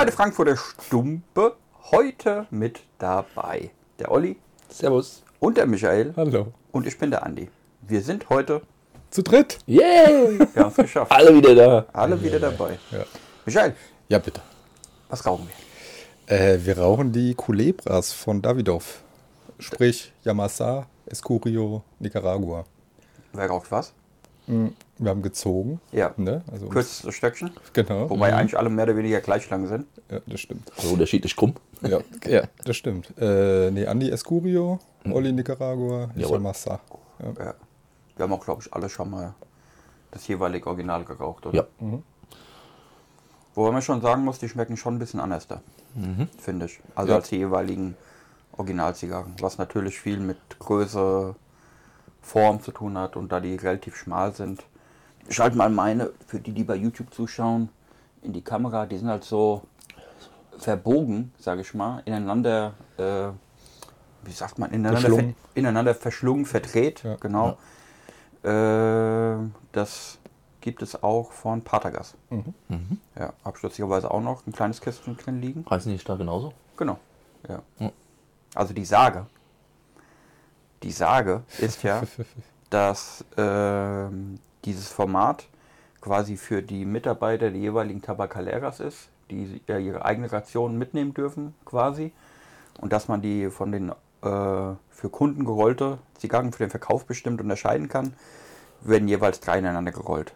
Bei 0.00 0.06
der 0.06 0.14
Frankfurter 0.14 0.56
Stumpe. 0.56 1.56
Heute 1.90 2.46
mit 2.48 2.80
dabei 2.96 3.70
der 3.98 4.10
Olli 4.10 4.38
Servus. 4.70 5.22
und 5.40 5.58
der 5.58 5.66
Michael. 5.66 6.14
Hallo. 6.16 6.54
Und 6.72 6.86
ich 6.86 6.98
bin 6.98 7.10
der 7.10 7.22
Andi. 7.22 7.50
Wir 7.82 8.00
sind 8.00 8.30
heute, 8.30 8.62
Zu 9.10 9.22
dritt? 9.22 9.58
Yay! 9.66 10.38
wir 10.38 10.62
haben 10.64 10.70
es 10.70 10.76
geschafft. 10.76 11.12
Alle 11.12 11.34
wieder 11.36 11.54
da. 11.54 11.86
Alle 11.92 12.22
wieder 12.22 12.40
dabei. 12.40 12.78
Ja. 12.90 13.04
Michael, 13.44 13.74
Ja, 14.08 14.18
bitte. 14.18 14.40
was 15.10 15.26
rauchen 15.26 15.46
wir? 16.26 16.34
Äh, 16.34 16.64
wir 16.64 16.78
rauchen 16.78 17.12
die 17.12 17.34
Culebras 17.34 18.10
von 18.10 18.40
Davidoff. 18.40 19.02
Sprich 19.58 20.14
Yamasa, 20.22 20.86
Escurio, 21.04 21.84
Nicaragua. 21.98 22.64
Wer 23.34 23.48
raucht 23.48 23.70
was? 23.70 23.92
Wir 24.46 25.10
haben 25.10 25.22
gezogen. 25.22 25.80
Ja. 25.92 26.12
Ne? 26.16 26.42
Also 26.50 26.66
Kürzeste 26.66 27.12
Stöckchen. 27.12 27.52
Genau. 27.72 28.10
Wobei 28.10 28.34
eigentlich 28.34 28.58
alle 28.58 28.68
mehr 28.68 28.84
oder 28.84 28.96
weniger 28.96 29.20
gleich 29.20 29.48
lang 29.48 29.66
sind. 29.68 29.86
Ja, 30.10 30.20
das 30.26 30.40
stimmt. 30.40 30.70
So 30.76 30.94
unterschiedlich 30.94 31.36
krumm. 31.36 31.54
Ja, 31.82 32.00
ja 32.26 32.42
das 32.64 32.76
stimmt. 32.76 33.12
Äh, 33.18 33.70
nee, 33.70 33.86
Andi 33.86 34.10
Escurio, 34.10 34.80
Oli 35.08 35.32
Nicaragua, 35.32 36.10
ich. 36.16 36.28
Yamasa. 36.28 36.80
Ja. 37.20 37.44
Ja. 37.44 37.54
Wir 38.16 38.24
haben 38.24 38.32
auch, 38.32 38.44
glaube 38.44 38.62
ich, 38.62 38.72
alle 38.74 38.88
schon 38.88 39.10
mal 39.10 39.34
das 40.10 40.26
jeweilige 40.26 40.66
Original 40.66 41.04
geraucht, 41.04 41.46
oder? 41.46 41.56
Ja. 41.80 41.98
Wobei 43.54 43.70
man 43.70 43.82
schon 43.82 44.00
sagen 44.02 44.24
muss, 44.24 44.38
die 44.38 44.48
schmecken 44.48 44.76
schon 44.76 44.96
ein 44.96 44.98
bisschen 44.98 45.20
anders 45.20 45.46
da. 45.46 45.60
Finde 46.38 46.66
ich. 46.66 46.80
Also 46.94 47.10
Ja. 47.12 47.16
als 47.18 47.28
die 47.30 47.36
jeweiligen 47.36 47.96
Originalzigarren. 48.56 49.34
Was 49.40 49.58
natürlich 49.58 49.98
viel 49.98 50.18
mit 50.18 50.38
Größe, 50.58 51.34
Form 52.22 52.60
zu 52.62 52.72
tun 52.72 52.96
hat 52.98 53.16
und 53.16 53.32
da 53.32 53.40
die 53.40 53.56
relativ 53.56 53.96
schmal 53.96 54.32
sind. 54.34 54.64
Ich 55.28 55.38
mal 55.54 55.70
meine, 55.70 56.10
für 56.26 56.40
die, 56.40 56.52
die 56.52 56.64
bei 56.64 56.74
YouTube 56.76 57.12
zuschauen, 57.14 57.68
in 58.22 58.32
die 58.32 58.42
Kamera, 58.42 58.86
die 58.86 58.98
sind 58.98 59.08
halt 59.08 59.24
so 59.24 59.62
verbogen, 60.58 61.32
sage 61.38 61.62
ich 61.62 61.72
mal, 61.74 62.02
ineinander, 62.04 62.74
äh, 62.98 63.28
wie 64.24 64.32
sagt 64.32 64.58
man, 64.58 64.70
ineinander 64.70 65.00
Verschlungen. 65.00 65.34
ver 65.34 65.50
ineinander 65.54 65.94
verschlungen, 65.94 66.46
verdreht, 66.46 67.02
Ja. 67.02 67.16
genau. 67.16 67.56
Äh, 68.42 69.48
das 69.72 70.18
gibt 70.60 70.82
es 70.82 71.02
auch 71.02 71.32
von 71.32 71.62
Patergas. 71.62 72.14
Ja, 73.18 73.32
habe 73.44 73.56
ich 73.56 73.62
lustigerweise 73.62 74.10
auch 74.10 74.20
noch 74.20 74.46
ein 74.46 74.52
kleines 74.52 74.80
Kästchen 74.80 75.16
drin 75.16 75.40
liegen. 75.40 75.64
Heißen 75.68 75.90
die 75.96 76.02
da 76.04 76.16
genauso? 76.16 76.52
Genau. 76.76 76.98
Ja. 77.48 77.62
Ja. 77.78 77.90
Also 78.54 78.74
die 78.74 78.84
Sage. 78.84 79.26
Die 80.82 80.92
Sage 80.92 81.42
ist 81.58 81.82
ja, 81.82 82.02
dass 82.70 83.24
ähm, 83.36 84.38
dieses 84.64 84.88
Format 84.88 85.46
quasi 86.00 86.36
für 86.36 86.62
die 86.62 86.84
Mitarbeiter 86.84 87.50
der 87.50 87.60
jeweiligen 87.60 88.00
Tabakaleras 88.02 88.80
ist, 88.80 89.08
die 89.30 89.60
ja 89.66 89.78
ihre 89.78 90.04
eigene 90.04 90.32
Ration 90.32 90.78
mitnehmen 90.78 91.14
dürfen 91.14 91.54
quasi. 91.64 92.12
Und 92.78 92.92
dass 92.92 93.08
man 93.08 93.20
die 93.20 93.50
von 93.50 93.72
den 93.72 93.90
äh, 93.90 93.94
für 94.22 95.08
Kunden 95.10 95.44
gerollte 95.44 95.98
Zigarren 96.18 96.52
für 96.52 96.64
den 96.64 96.70
Verkauf 96.70 97.04
bestimmt 97.04 97.40
unterscheiden 97.40 97.88
kann, 97.88 98.14
werden 98.80 99.08
jeweils 99.08 99.40
drei 99.40 99.58
ineinander 99.58 99.92
gerollt. 99.92 100.32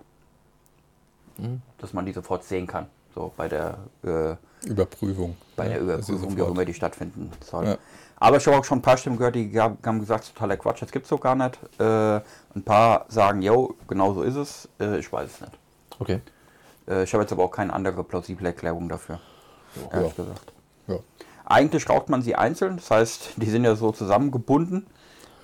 Dass 1.78 1.92
man 1.92 2.06
die 2.06 2.12
sofort 2.12 2.44
sehen 2.44 2.66
kann. 2.66 2.86
So 3.14 3.32
bei 3.36 3.48
der 3.48 3.78
äh, 4.02 4.36
Überprüfung. 4.66 5.36
bei 5.56 5.68
der 5.68 5.82
Ja, 5.82 5.94
ist 5.96 6.08
Überprüfung, 6.08 6.36
wie 6.36 6.42
auch 6.42 6.50
immer 6.50 6.64
die 6.64 6.74
stattfinden 6.74 7.30
soll. 7.44 7.66
Ja. 7.66 7.78
Aber 8.16 8.36
ich 8.36 8.46
habe 8.46 8.56
auch 8.56 8.64
schon 8.64 8.78
ein 8.78 8.82
paar 8.82 8.96
Stimmen 8.96 9.16
gehört, 9.16 9.34
die 9.34 9.58
haben 9.60 10.00
gesagt, 10.00 10.32
totaler 10.34 10.56
Quatsch, 10.56 10.82
das 10.82 10.90
gibt 10.90 11.04
es 11.04 11.10
so 11.10 11.18
gar 11.18 11.34
nicht. 11.34 11.58
Äh, 11.78 12.20
ein 12.54 12.62
paar 12.64 13.06
sagen, 13.08 13.42
yo, 13.42 13.74
genau 13.88 14.14
so 14.14 14.22
ist 14.22 14.36
es. 14.36 14.68
Äh, 14.80 14.98
ich 14.98 15.12
weiß 15.12 15.30
es 15.30 15.40
nicht. 15.40 15.52
Okay. 15.98 16.20
Äh, 16.88 17.04
ich 17.04 17.12
habe 17.12 17.22
jetzt 17.22 17.32
aber 17.32 17.44
auch 17.44 17.50
keine 17.50 17.72
andere 17.72 18.04
plausible 18.04 18.46
Erklärung 18.46 18.88
dafür. 18.88 19.20
Ehrlich 19.92 20.14
gesagt. 20.16 20.52
Ja. 20.86 20.98
Eigentlich 21.44 21.88
raucht 21.88 22.08
man 22.08 22.22
sie 22.22 22.34
einzeln, 22.36 22.76
das 22.76 22.90
heißt, 22.90 23.30
die 23.36 23.50
sind 23.50 23.64
ja 23.64 23.74
so 23.74 23.92
zusammengebunden. 23.92 24.86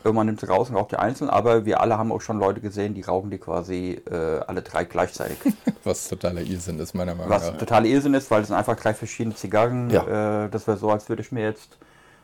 Man 0.03 0.27
nimmt 0.27 0.41
sie 0.41 0.49
raus 0.49 0.71
und 0.71 0.77
raucht 0.77 0.93
die 0.93 0.97
einzeln, 0.97 1.29
aber 1.29 1.67
wir 1.67 1.83
alle 1.83 1.99
haben 1.99 2.11
auch 2.11 2.23
schon 2.23 2.39
Leute 2.39 2.63
gesehen, 2.63 2.95
die 2.95 3.03
rauchen 3.03 3.31
die 3.31 3.37
quasi 3.37 4.01
äh, 4.11 4.41
alle 4.47 4.63
drei 4.63 4.85
gleichzeitig. 4.85 5.37
Was 5.85 6.09
totaler 6.09 6.41
Irrsinn 6.41 6.79
ist, 6.79 6.95
meiner 6.95 7.15
Meinung 7.15 7.31
Was 7.31 7.51
nach. 7.51 7.59
total 7.59 7.85
Irrsinn 7.85 8.15
ist, 8.15 8.31
weil 8.31 8.41
es 8.41 8.49
sind 8.49 8.57
einfach 8.57 8.77
drei 8.77 8.95
verschiedene 8.95 9.35
Zigarren. 9.35 9.91
Ja. 9.91 10.45
Äh, 10.45 10.49
das 10.49 10.67
wäre 10.67 10.79
so, 10.79 10.91
als 10.91 11.11
würde 11.11 11.21
ich 11.21 11.33
mir 11.33 11.43
jetzt 11.43 11.77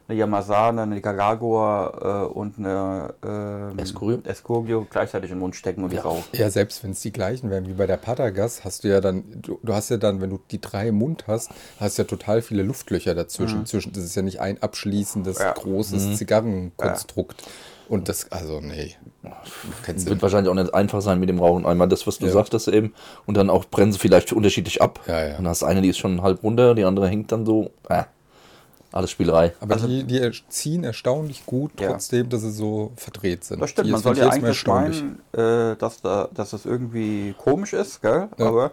eine 0.08 0.18
Yamasa, 0.18 0.68
eine 0.68 0.86
Nicaragua 0.86 2.26
äh, 2.26 2.32
und 2.32 2.58
eine 2.58 3.14
ähm, 3.24 3.78
Escurio. 3.78 4.18
Escurio 4.24 4.86
gleichzeitig 4.88 5.30
den 5.30 5.38
Mund 5.40 5.56
stecken 5.56 5.82
und 5.82 5.90
die 5.90 5.96
Ja. 5.96 6.02
rauchen. 6.02 6.22
Ja, 6.32 6.48
selbst 6.50 6.84
wenn 6.84 6.92
es 6.92 7.00
die 7.00 7.12
gleichen 7.12 7.50
wären 7.50 7.66
wie 7.66 7.72
bei 7.72 7.86
der 7.86 7.96
Patagas, 7.96 8.64
hast 8.64 8.84
du 8.84 8.88
ja 8.88 9.00
dann, 9.00 9.24
du, 9.42 9.58
du 9.62 9.74
hast 9.74 9.88
ja 9.90 9.96
dann, 9.96 10.20
wenn 10.20 10.30
du 10.30 10.38
die 10.50 10.60
drei 10.60 10.88
im 10.88 10.96
Mund 10.96 11.24
hast, 11.26 11.50
hast 11.80 11.98
du 11.98 12.02
ja 12.02 12.06
total 12.06 12.40
viele 12.42 12.62
Luftlöcher 12.62 13.14
dazwischen. 13.14 13.66
Zwischen, 13.66 13.92
das 13.92 14.04
ist 14.04 14.14
ja 14.14 14.22
nicht 14.22 14.40
ein 14.40 14.62
abschließendes, 14.62 15.38
Ja. 15.40 15.52
großes 15.54 16.16
Zigarrenkonstrukt. 16.16 17.42
Und 17.88 18.08
das, 18.08 18.30
also 18.32 18.60
nee. 18.60 18.96
Kennst 19.84 20.08
Wird 20.08 20.20
wahrscheinlich 20.22 20.50
auch 20.50 20.54
nicht 20.54 20.74
einfach 20.74 21.00
sein 21.02 21.20
mit 21.20 21.28
dem 21.28 21.38
Rauchen. 21.38 21.64
Einmal 21.66 21.88
das, 21.88 22.06
was 22.06 22.18
du 22.18 22.26
Ja. 22.26 22.32
sagtest 22.32 22.66
eben. 22.68 22.94
Und 23.26 23.36
dann 23.36 23.48
auch 23.48 23.64
brennen 23.64 23.92
sie 23.92 23.98
vielleicht 23.98 24.32
unterschiedlich 24.32 24.82
ab. 24.82 25.00
Ja, 25.06 25.20
ja. 25.20 25.30
Und 25.36 25.44
dann 25.44 25.48
hast 25.48 25.62
du 25.62 25.66
eine, 25.66 25.82
die 25.82 25.88
ist 25.88 25.98
schon 25.98 26.20
halb 26.22 26.42
runter, 26.42 26.74
die 26.74 26.84
andere 26.84 27.08
hängt 27.08 27.30
dann 27.30 27.46
so. 27.46 27.70
Äh, 27.88 28.04
alles 28.92 29.10
Spielerei. 29.10 29.52
Aber 29.60 29.76
die, 29.76 30.04
die 30.04 30.18
er- 30.20 30.32
ziehen 30.48 30.84
erstaunlich 30.84 31.44
gut, 31.46 31.72
Also 31.76 31.84
Ja. 31.84 31.90
trotzdem, 31.90 32.28
dass 32.28 32.40
sie 32.42 32.50
so 32.50 32.92
verdreht 32.96 33.44
sind. 33.44 33.60
Das 33.60 33.70
stimmt, 33.70 33.86
Die 33.88 33.90
man 33.92 33.98
ist 33.98 34.04
soll 34.04 34.16
ja 34.18 34.28
eigentlich 34.28 34.66
meinen, 34.66 35.20
äh, 35.32 35.76
dass, 35.76 36.00
da, 36.00 36.28
dass 36.32 36.50
das 36.50 36.64
irgendwie 36.64 37.34
komisch 37.38 37.72
ist, 37.72 38.00
gell? 38.02 38.28
Ja. 38.38 38.46
aber 38.46 38.70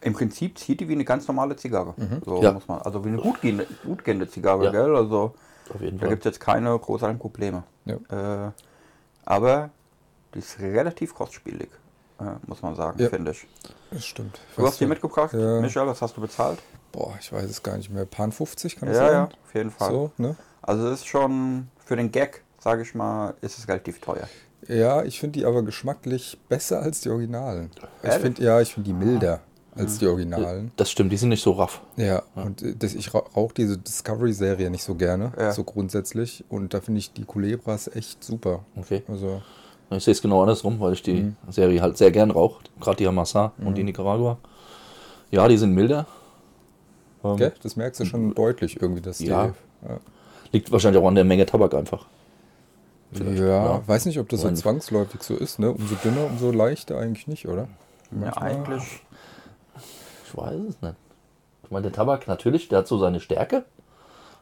im 0.00 0.14
Prinzip 0.14 0.56
zieht 0.58 0.80
die 0.80 0.88
wie 0.88 0.94
eine 0.94 1.04
ganz 1.04 1.28
normale 1.28 1.54
Zigarre. 1.56 1.94
So 2.24 2.42
Ja. 2.42 2.52
muss 2.52 2.66
man, 2.66 2.80
also 2.80 3.04
wie 3.04 3.08
eine 3.08 3.18
gut 3.18 3.40
gehende, 3.42 3.66
gut 3.84 4.04
gehende 4.04 4.28
Zigarre, 4.28 4.64
Ja. 4.64 4.70
gell? 4.70 4.96
Also 4.96 5.34
Auf 5.72 5.80
jeden 5.80 5.98
da 5.98 6.06
gibt 6.08 6.20
es 6.20 6.24
jetzt 6.24 6.40
keine 6.40 6.76
großartigen 6.78 7.18
Probleme. 7.20 7.62
Ja. 7.84 8.46
Äh, 8.46 8.50
aber 9.24 9.70
die 10.34 10.38
ist 10.38 10.58
relativ 10.60 11.14
kostspielig, 11.14 11.68
äh, 12.20 12.24
muss 12.46 12.62
man 12.62 12.74
sagen, 12.74 13.00
Ja. 13.02 13.08
finde 13.10 13.32
ich. 13.32 13.46
Das 13.90 14.04
stimmt. 14.06 14.40
Du 14.56 14.66
hast 14.66 14.80
die 14.80 14.86
mitgebracht, 14.86 15.34
Ja. 15.34 15.60
Michael, 15.60 15.86
was 15.86 16.00
hast 16.00 16.16
du 16.16 16.20
bezahlt? 16.22 16.58
Boah, 16.92 17.14
ich 17.20 17.32
weiß 17.32 17.48
es 17.48 17.62
gar 17.62 17.76
nicht 17.76 17.90
mehr. 17.90 18.04
Pan 18.04 18.32
50 18.32 18.76
kann 18.76 18.88
das 18.88 18.98
Ja, 18.98 19.04
sein? 19.06 19.12
ja, 19.14 19.24
auf 19.24 19.54
jeden 19.54 19.70
Fall. 19.70 19.90
So, 19.90 20.10
ne? 20.18 20.36
Also 20.60 20.86
es 20.88 21.00
ist 21.00 21.06
schon 21.06 21.68
für 21.84 21.96
den 21.96 22.12
Gag, 22.12 22.42
sage 22.60 22.82
ich 22.82 22.94
mal, 22.94 23.34
ist 23.40 23.58
es 23.58 23.66
relativ 23.68 24.00
teuer. 24.00 24.28
Ja, 24.68 25.02
ich 25.02 25.18
finde 25.18 25.40
die 25.40 25.46
aber 25.46 25.62
geschmacklich 25.62 26.38
besser 26.48 26.80
als 26.82 27.00
die 27.00 27.08
Originalen. 27.10 27.70
Ich 28.02 28.12
finde, 28.12 28.42
ja, 28.44 28.60
ich 28.60 28.74
finde 28.74 28.90
die 28.90 28.94
milder 28.94 29.40
als 29.74 29.94
Mhm. 29.94 29.98
die 29.98 30.06
Originalen. 30.06 30.72
Das 30.76 30.90
stimmt, 30.90 31.10
die 31.10 31.16
sind 31.16 31.30
nicht 31.30 31.42
so 31.42 31.52
raff. 31.52 31.80
Ja, 31.96 32.22
und 32.36 32.62
äh, 32.62 32.76
das, 32.76 32.94
ich 32.94 33.12
rauche 33.12 33.54
diese 33.56 33.78
Discovery-Serie 33.78 34.70
nicht 34.70 34.84
so 34.84 34.94
gerne, 34.94 35.32
Ja. 35.36 35.50
so 35.52 35.64
grundsätzlich. 35.64 36.44
Und 36.48 36.74
da 36.74 36.80
finde 36.80 36.98
ich 37.00 37.12
die 37.12 37.24
Culebras 37.24 37.88
echt 37.88 38.22
super. 38.22 38.60
Okay. 38.76 39.02
Also, 39.08 39.42
Ich 39.90 40.04
sehe 40.04 40.12
es 40.12 40.22
genau 40.22 40.42
andersrum, 40.42 40.78
weil 40.78 40.92
ich 40.92 41.02
die 41.02 41.32
Serie 41.50 41.82
halt 41.82 41.96
sehr 41.98 42.10
gern 42.12 42.30
rauche. 42.30 42.62
Gerade 42.80 42.96
die 42.98 43.06
Hamassa 43.06 43.52
und 43.64 43.76
die 43.76 43.82
Nicaragua. 43.84 44.38
Ja, 45.30 45.48
die 45.48 45.56
sind 45.58 45.74
milder. 45.74 46.06
Ähm, 47.24 47.36
gell? 47.36 47.52
das 47.62 47.76
merkst 47.76 48.00
du 48.00 48.04
schon 48.04 48.34
deutlich 48.34 48.80
irgendwie, 48.80 49.00
dass 49.02 49.18
die. 49.18 49.26
Ja. 49.26 49.54
Ja, 49.88 49.98
Liegt 50.52 50.70
wahrscheinlich 50.70 51.02
auch 51.02 51.08
an 51.08 51.14
der 51.14 51.24
Menge 51.24 51.46
Tabak 51.46 51.74
einfach. 51.74 52.06
Ja, 53.12 53.24
ja. 53.30 53.82
weiß 53.86 54.06
nicht, 54.06 54.18
ob 54.18 54.28
das 54.28 54.40
so 54.40 54.46
Nein. 54.46 54.56
zwangsläufig 54.56 55.22
so 55.22 55.34
ist, 55.34 55.58
ne? 55.58 55.70
Umso 55.70 55.94
dünner, 55.96 56.26
umso 56.26 56.50
leichter 56.50 56.98
eigentlich 56.98 57.26
nicht, 57.26 57.46
oder? 57.46 57.68
Ja, 58.10 58.18
Manchmal- 58.18 58.50
eigentlich. 58.50 59.02
Ich 60.26 60.36
weiß 60.36 60.60
es 60.68 60.80
nicht. 60.80 60.94
Ich 61.64 61.70
meine, 61.70 61.82
der 61.82 61.92
Tabak 61.92 62.26
natürlich, 62.26 62.68
der 62.68 62.78
hat 62.78 62.88
so 62.88 62.98
seine 62.98 63.20
Stärke. 63.20 63.64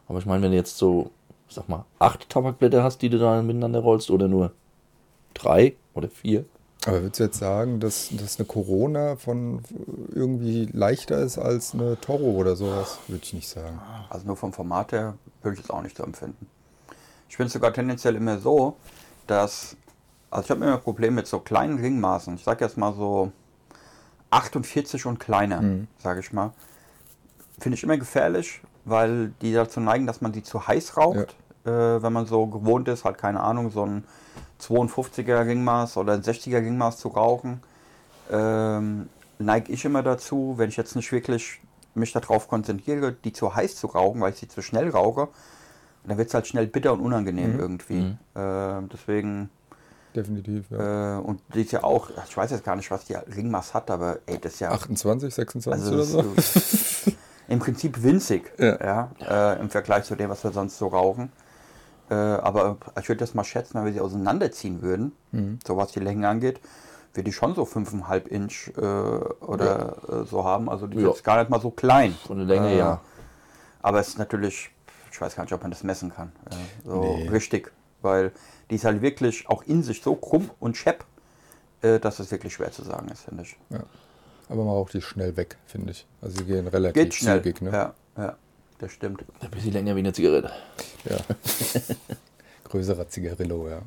Aber 0.08 0.18
ich 0.18 0.26
meine, 0.26 0.42
wenn 0.42 0.50
du 0.52 0.56
jetzt 0.56 0.76
so, 0.78 1.10
ich 1.48 1.54
sag 1.54 1.68
mal, 1.68 1.84
acht 1.98 2.28
Tabakblätter 2.28 2.82
hast, 2.82 3.02
die 3.02 3.08
du 3.10 3.18
da 3.18 3.42
miteinander 3.42 3.80
rollst, 3.80 4.10
oder 4.10 4.28
nur 4.28 4.52
drei 5.34 5.74
oder 5.94 6.08
vier. 6.08 6.44
Aber 6.86 7.02
würdest 7.02 7.20
du 7.20 7.24
jetzt 7.24 7.38
sagen, 7.38 7.78
dass, 7.78 8.08
dass 8.12 8.38
eine 8.38 8.46
Corona 8.46 9.16
von 9.16 9.62
irgendwie 10.14 10.66
leichter 10.72 11.18
ist 11.18 11.36
als 11.36 11.74
eine 11.74 12.00
Toro 12.00 12.30
oder 12.30 12.56
sowas? 12.56 12.98
Würde 13.06 13.22
ich 13.22 13.34
nicht 13.34 13.48
sagen. 13.48 13.78
Also 14.08 14.26
nur 14.26 14.36
vom 14.36 14.52
Format 14.52 14.92
her 14.92 15.14
würde 15.42 15.58
ich 15.58 15.64
es 15.64 15.70
auch 15.70 15.82
nicht 15.82 15.96
so 15.96 16.04
empfinden. 16.04 16.46
Ich 17.28 17.36
finde 17.36 17.48
es 17.48 17.52
sogar 17.52 17.72
tendenziell 17.72 18.16
immer 18.16 18.38
so, 18.38 18.76
dass, 19.26 19.76
also 20.30 20.44
ich 20.44 20.50
habe 20.50 20.64
immer 20.64 20.74
ein 20.74 20.80
Problem 20.80 21.14
mit 21.14 21.26
so 21.26 21.38
kleinen 21.38 21.78
Ringmaßen. 21.78 22.34
Ich 22.36 22.44
sage 22.44 22.64
jetzt 22.64 22.78
mal 22.78 22.94
so 22.94 23.30
48 24.30 25.04
und 25.06 25.20
kleiner, 25.20 25.60
sage 25.98 26.20
ich 26.20 26.32
mal. 26.32 26.52
Finde 27.58 27.76
ich 27.76 27.84
immer 27.84 27.98
gefährlich, 27.98 28.62
weil 28.86 29.32
die 29.42 29.52
dazu 29.52 29.80
neigen, 29.80 30.06
dass 30.06 30.22
man 30.22 30.32
sie 30.32 30.42
zu 30.42 30.66
heiß 30.66 30.96
raucht. 30.96 31.36
Äh, 31.66 32.02
wenn 32.02 32.12
man 32.12 32.24
so 32.24 32.46
gewohnt 32.46 32.88
ist, 32.88 33.04
halt 33.04 33.18
keine 33.18 33.40
Ahnung, 33.40 33.70
so 33.70 33.84
ein 33.84 34.04
52er 34.60 35.46
Ringmaß 35.46 35.96
oder 35.96 36.14
ein 36.14 36.22
60er 36.22 36.58
Ringmaß 36.58 36.98
zu 36.98 37.08
rauchen. 37.08 37.62
Ähm, 38.30 39.08
neige 39.38 39.72
ich 39.72 39.84
immer 39.84 40.02
dazu, 40.02 40.54
wenn 40.56 40.68
ich 40.68 40.76
jetzt 40.76 40.96
nicht 40.96 41.10
wirklich 41.12 41.60
mich 41.94 42.12
darauf 42.12 42.48
konzentriere, 42.48 43.12
die 43.12 43.32
zu 43.32 43.54
heiß 43.54 43.76
zu 43.76 43.88
rauchen, 43.88 44.20
weil 44.20 44.32
ich 44.32 44.38
sie 44.38 44.48
zu 44.48 44.62
schnell 44.62 44.90
rauche. 44.90 45.22
Und 45.22 46.08
dann 46.08 46.18
wird 46.18 46.28
es 46.28 46.34
halt 46.34 46.46
schnell 46.46 46.66
bitter 46.66 46.92
und 46.92 47.00
unangenehm 47.00 47.58
irgendwie. 47.58 48.16
Äh, 48.34 48.88
deswegen, 48.92 49.50
Definitiv, 50.14 50.70
ja. 50.70 51.18
äh, 51.18 51.20
und 51.20 51.40
die 51.54 51.62
ist 51.62 51.72
ja 51.72 51.84
auch, 51.84 52.10
ich 52.26 52.36
weiß 52.36 52.50
jetzt 52.50 52.64
gar 52.64 52.76
nicht, 52.76 52.90
was 52.90 53.04
die 53.04 53.14
Ringmaß 53.14 53.74
hat, 53.74 53.90
aber 53.90 54.18
ey, 54.26 54.38
das 54.38 54.54
ist 54.54 54.60
ja. 54.60 54.70
28, 54.70 55.34
26 55.34 55.72
also 55.72 55.94
oder 55.94 56.04
so? 56.04 57.12
im 57.48 57.58
Prinzip 57.58 58.02
winzig, 58.02 58.50
Ja. 58.58 59.10
ja, 59.20 59.54
äh, 59.54 59.60
im 59.60 59.70
Vergleich 59.70 60.04
zu 60.04 60.16
dem, 60.16 60.30
was 60.30 60.42
wir 60.42 60.52
sonst 60.52 60.78
so 60.78 60.88
rauchen. 60.88 61.30
Äh, 62.10 62.14
aber 62.14 62.76
ich 63.00 63.08
würde 63.08 63.20
das 63.20 63.34
mal 63.34 63.44
schätzen, 63.44 63.74
wenn 63.74 63.84
wir 63.86 63.92
sie 63.92 64.00
auseinanderziehen 64.00 64.82
würden, 64.82 65.12
so 65.66 65.76
was 65.76 65.92
die 65.92 66.00
Längen 66.00 66.24
angeht, 66.24 66.60
würde 67.14 67.24
die 67.24 67.32
schon 67.32 67.54
so 67.54 67.62
5,5 67.62 68.26
Inch 68.26 68.68
äh, 68.76 68.80
oder 68.80 69.96
äh, 70.08 70.24
so 70.26 70.44
haben. 70.44 70.68
Also 70.68 70.86
die 70.86 70.98
Ja. 70.98 71.10
ist 71.10 71.22
gar 71.24 71.38
nicht 71.38 71.50
mal 71.50 71.60
so 71.60 71.70
klein. 71.70 72.14
Von 72.26 72.38
der 72.38 72.46
Länge, 72.46 72.70
Äh, 72.72 72.78
ja. 72.78 73.00
Aber 73.82 74.00
es 74.00 74.08
ist 74.08 74.18
natürlich, 74.18 74.70
ich 75.10 75.20
weiß 75.20 75.34
gar 75.36 75.44
nicht, 75.44 75.52
ob 75.52 75.62
man 75.62 75.70
das 75.70 75.82
messen 75.84 76.12
kann. 76.12 76.32
Ja, 76.50 76.56
so 76.84 77.00
Nee. 77.00 77.28
richtig. 77.28 77.72
Weil 78.02 78.32
die 78.70 78.74
ist 78.76 78.84
halt 78.84 79.02
wirklich 79.02 79.48
auch 79.48 79.62
in 79.64 79.82
sich 79.82 80.02
so 80.02 80.14
krumm 80.16 80.50
und 80.60 80.76
schepp, 80.76 81.04
äh, 81.82 81.98
dass 82.00 82.18
es 82.18 82.30
wirklich 82.30 82.54
schwer 82.54 82.72
zu 82.72 82.82
sagen 82.82 83.08
ist, 83.08 83.22
finde 83.22 83.42
ich. 83.44 83.56
Ja. 83.70 83.80
Aber 84.48 84.64
man 84.64 84.74
raucht 84.74 84.94
die 84.94 85.02
schnell 85.02 85.36
weg, 85.36 85.56
finde 85.66 85.92
ich. 85.92 86.06
Also 86.20 86.38
sie 86.38 86.44
gehen 86.44 86.66
relativ 86.66 87.02
Geht 87.02 87.14
schnell. 87.14 87.38
zügig, 87.42 87.60
ne? 87.62 87.70
Ja, 87.70 87.94
ja, 88.16 88.36
das 88.80 88.92
stimmt. 88.92 89.24
Ein 89.40 89.50
bisschen 89.50 89.72
länger 89.72 89.94
wie 89.94 90.00
eine 90.00 90.12
Zigarette. 90.12 90.50
Ja. 91.04 91.16
Größerer 92.64 93.08
Zigarillo, 93.08 93.68
ja. 93.68 93.78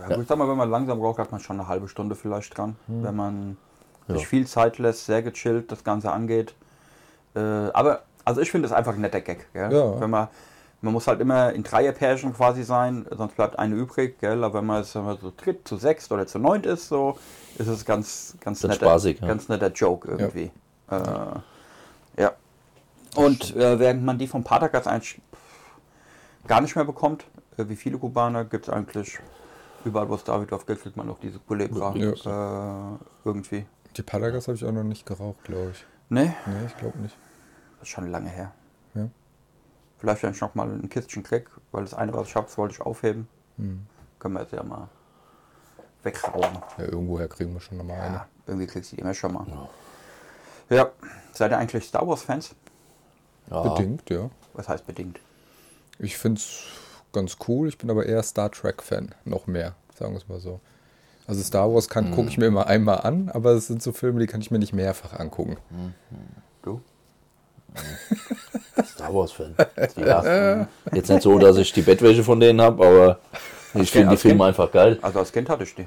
Ja, 0.00 0.08
gut, 0.08 0.22
Ich 0.22 0.28
sag 0.28 0.38
mal, 0.38 0.48
wenn 0.48 0.56
man 0.56 0.70
langsam 0.70 1.00
raucht, 1.00 1.18
hat 1.18 1.30
man 1.30 1.40
schon 1.40 1.60
eine 1.60 1.68
halbe 1.68 1.88
Stunde 1.88 2.14
vielleicht 2.14 2.56
dran. 2.56 2.76
Hm. 2.86 3.04
Wenn 3.04 3.16
man 3.16 3.56
Ja. 4.08 4.14
sich 4.16 4.26
viel 4.26 4.46
Zeit 4.46 4.78
lässt, 4.78 5.06
sehr 5.06 5.22
gechillt 5.22 5.70
das 5.70 5.84
Ganze 5.84 6.10
angeht. 6.10 6.54
Äh, 7.34 7.40
aber, 7.40 8.02
also 8.24 8.40
ich 8.40 8.50
finde 8.50 8.66
es 8.66 8.72
einfach 8.72 8.94
ein 8.94 9.00
netter 9.00 9.20
Gag. 9.20 9.46
Gell? 9.52 9.72
Ja. 9.72 10.00
Wenn 10.00 10.10
man, 10.10 10.28
man 10.80 10.92
muss 10.94 11.06
halt 11.06 11.20
immer 11.20 11.52
in 11.52 11.62
Dreierpärchen 11.62 12.32
quasi 12.34 12.62
sein, 12.64 13.06
sonst 13.10 13.36
bleibt 13.36 13.58
eine 13.58 13.74
übrig. 13.74 14.18
Gell? 14.20 14.42
Aber 14.42 14.58
wenn 14.58 14.66
man, 14.66 14.78
jetzt, 14.78 14.92
so 14.92 15.32
dritt, 15.36 15.68
zu 15.68 15.76
sechst 15.76 16.10
oder 16.10 16.26
zu 16.26 16.38
neunt 16.38 16.66
ist, 16.66 16.88
so, 16.88 17.18
ist 17.58 17.68
es 17.68 17.84
ganz, 17.84 18.36
ganz, 18.40 18.60
Dann 18.60 18.70
netter, 18.70 18.86
spaßig, 18.86 19.20
ja. 19.20 19.26
ganz 19.28 19.48
netter 19.48 19.70
Joke 19.70 20.08
irgendwie. 20.10 20.50
Ja. 20.90 21.42
Äh, 22.16 22.22
ja. 22.22 22.32
Und 23.16 23.56
äh, 23.56 23.78
während 23.78 24.04
man 24.04 24.18
die 24.18 24.26
vom 24.26 24.44
Patergas 24.44 24.86
eigentlich 24.86 25.20
gar 26.46 26.60
nicht 26.60 26.76
mehr 26.76 26.84
bekommt, 26.84 27.24
äh, 27.56 27.68
wie 27.68 27.76
viele 27.76 27.98
Kubaner, 27.98 28.44
gibt 28.44 28.68
es 28.68 28.72
eigentlich 28.72 29.18
überall, 29.84 30.08
wo 30.08 30.14
es 30.14 30.24
Davidoff 30.24 30.66
gibt, 30.66 30.82
kriegt 30.82 30.96
man 30.96 31.06
noch 31.06 31.18
diese 31.20 31.38
Culebra 31.38 31.94
Ja. 31.96 32.94
äh, 32.94 32.98
irgendwie. 33.24 33.66
Die 33.96 34.02
Palagas 34.02 34.46
habe 34.46 34.56
ich 34.56 34.64
auch 34.64 34.72
noch 34.72 34.84
nicht 34.84 35.04
geraucht, 35.06 35.42
glaube 35.44 35.72
ich. 35.72 35.84
Ne, 36.08 36.34
Nee, 36.46 36.66
ich 36.66 36.76
glaube 36.76 36.98
nicht. 36.98 37.16
das 37.78 37.88
ist 37.88 37.92
schon 37.92 38.10
lange 38.10 38.28
her. 38.30 38.52
Ja. 38.94 39.08
Vielleicht, 39.98 40.22
wenn 40.22 40.32
ich 40.32 40.40
noch 40.40 40.54
mal 40.54 40.68
ein 40.68 40.88
Kistchen 40.88 41.22
krieg, 41.22 41.48
weil 41.72 41.82
das 41.84 41.94
eine, 41.94 42.12
was 42.14 42.28
ich 42.28 42.36
habe, 42.36 42.46
wollte 42.56 42.74
ich 42.74 42.80
aufheben. 42.80 43.28
Hm. 43.56 43.86
Können 44.18 44.34
wir 44.34 44.42
jetzt 44.42 44.52
ja 44.52 44.62
mal 44.62 44.88
wegrauchen. 46.02 46.62
Ja, 46.78 46.84
irgendwoher 46.84 47.28
kriegen 47.28 47.52
wir 47.52 47.60
schon 47.60 47.78
nochmal 47.78 48.00
eine. 48.00 48.14
Ja, 48.16 48.26
irgendwie 48.46 48.66
kriegst 48.66 48.92
du 48.92 48.96
die 48.96 49.02
immer 49.02 49.14
schon 49.14 49.32
mal. 49.34 49.46
Ja, 50.68 50.90
seid 51.32 51.50
ihr 51.50 51.58
eigentlich 51.58 51.84
Star 51.84 52.06
Wars-Fans? 52.06 52.54
Ja. 53.50 53.62
Bedingt, 53.62 54.08
ja. 54.10 54.30
Was 54.54 54.68
heißt 54.68 54.86
bedingt? 54.86 55.18
Ich 55.98 56.16
finde 56.16 56.40
es 56.40 56.62
ganz 57.12 57.36
cool. 57.48 57.68
Ich 57.68 57.78
bin 57.78 57.90
aber 57.90 58.06
eher 58.06 58.22
Star 58.22 58.50
Trek-Fan. 58.50 59.14
Noch 59.24 59.46
mehr, 59.46 59.74
sagen 59.98 60.12
wir 60.12 60.18
es 60.18 60.28
mal 60.28 60.40
so. 60.40 60.60
Also 61.26 61.42
Star 61.42 61.72
Wars 61.72 61.88
kann 61.88 62.10
gucke 62.10 62.28
ich 62.28 62.38
mir 62.38 62.46
immer 62.46 62.66
einmal 62.66 63.02
an, 63.02 63.30
aber 63.32 63.52
es 63.52 63.68
sind 63.68 63.82
so 63.82 63.92
Filme, 63.92 64.18
die 64.18 64.26
kann 64.26 64.40
ich 64.40 64.50
mir 64.50 64.58
nicht 64.58 64.72
mehrfach 64.72 65.18
angucken. 65.18 65.58
Du? 66.62 66.80
Star 68.84 69.14
Wars-Fan. 69.14 69.54
Ja. 69.96 70.66
Jetzt 70.92 71.08
nicht 71.08 71.22
so, 71.22 71.38
dass 71.38 71.56
ich 71.56 71.72
die 71.72 71.82
Bettwäsche 71.82 72.24
von 72.24 72.40
denen 72.40 72.60
habe, 72.60 72.84
aber 72.84 73.18
ich 73.74 73.92
finde 73.92 74.10
die 74.10 74.16
Filme 74.16 74.38
Kind? 74.38 74.48
einfach 74.48 74.72
geil. 74.72 74.98
Also 75.02 75.20
als 75.20 75.30
Kind 75.30 75.48
hatte 75.48 75.62
ich 75.62 75.74
die. 75.74 75.86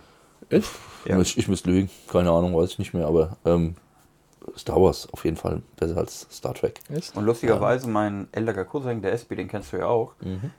Echt? 0.50 0.70
Ja. 1.06 1.20
Ich, 1.20 1.38
ich 1.38 1.48
müsste 1.50 1.70
lügen. 1.70 1.90
Keine 2.10 2.32
Ahnung, 2.32 2.56
weiß 2.56 2.72
ich 2.72 2.80
nicht 2.80 2.94
mehr, 2.94 3.08
aber 3.08 3.36
ähm, 3.44 3.76
Star 4.58 4.82
Wars 4.82 5.08
auf 5.12 5.26
jeden 5.26 5.38
Fall 5.38 5.62
besser 5.78 5.98
als 5.98 6.28
Star 6.32 6.54
Trek. 6.54 6.80
Echt? 6.90 7.16
Und 7.16 7.26
lustigerweise, 7.26 7.88
mein 7.88 8.28
älterer 8.32 8.66
Cousin, 8.66 9.02
der 9.02 9.14
Espi, 9.14 9.36
den 9.36 9.48
kennst 9.48 9.74
du 9.74 9.78
ja 9.78 9.88
auch, 9.88 10.14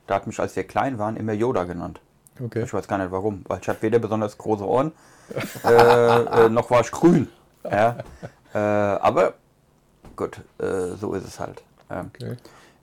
der 0.07 0.15
hat 0.15 0.27
mich, 0.27 0.39
als 0.39 0.55
wir 0.55 0.63
klein 0.63 0.97
waren, 0.97 1.17
immer 1.17 1.33
Yoda 1.33 1.63
genannt. 1.63 1.99
Okay. 2.43 2.63
Ich 2.63 2.73
weiß 2.73 2.87
gar 2.87 2.97
nicht 2.97 3.11
warum, 3.11 3.43
weil 3.47 3.59
ich 3.61 3.67
hatte 3.67 3.81
weder 3.81 3.99
besonders 3.99 4.37
große 4.37 4.67
Ohren, 4.67 4.91
äh, 5.63 6.45
äh, 6.45 6.49
noch 6.49 6.69
war 6.69 6.81
ich 6.81 6.91
grün. 6.91 7.29
Ja? 7.63 7.97
Äh, 8.53 8.57
aber 8.57 9.33
gut, 10.15 10.41
äh, 10.59 10.95
so 10.99 11.13
ist 11.13 11.25
es 11.25 11.39
halt. 11.39 11.63
Ja. 11.89 12.05
okay. 12.05 12.37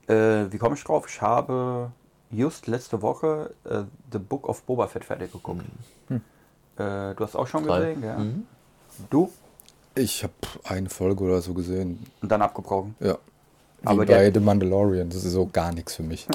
Äh, 0.09 0.53
wie 0.53 0.59
komme 0.59 0.75
ich 0.75 0.85
drauf? 0.85 1.07
Ich 1.09 1.21
habe 1.21 1.91
just 2.31 2.67
letzte 2.67 3.03
Woche 3.03 3.55
äh, 3.65 3.83
The 4.11 4.19
Book 4.19 4.49
of 4.49 4.63
Boba 4.63 4.87
Fett 4.87 5.05
fertig 5.05 5.33
geguckt. 5.33 5.63
Äh, 6.11 7.15
du 7.15 7.17
hast 7.21 7.37
auch 7.37 7.47
schon 7.47 7.65
Drei. 7.67 7.79
gesehen, 7.79 8.03
ja? 8.03 8.19
Mhm. 8.19 8.47
Du? 9.11 9.31
Ich 9.95 10.23
habe 10.23 10.33
eine 10.65 10.89
Folge 10.89 11.25
oder 11.25 11.41
so 11.43 11.53
gesehen. 11.55 12.05
Und 12.23 12.31
dann 12.31 12.43
abgebrochen. 12.43 12.95
Ja. 13.01 13.15
Wie 13.83 13.87
Aber 13.89 13.99
bei 13.99 14.05
der- 14.07 14.33
The 14.33 14.41
Mandalorian. 14.41 15.09
Das 15.11 15.25
ist 15.25 15.33
so 15.33 15.47
gar 15.53 15.73
nichts 15.73 15.97
für 15.97 16.03
mich. 16.03 16.27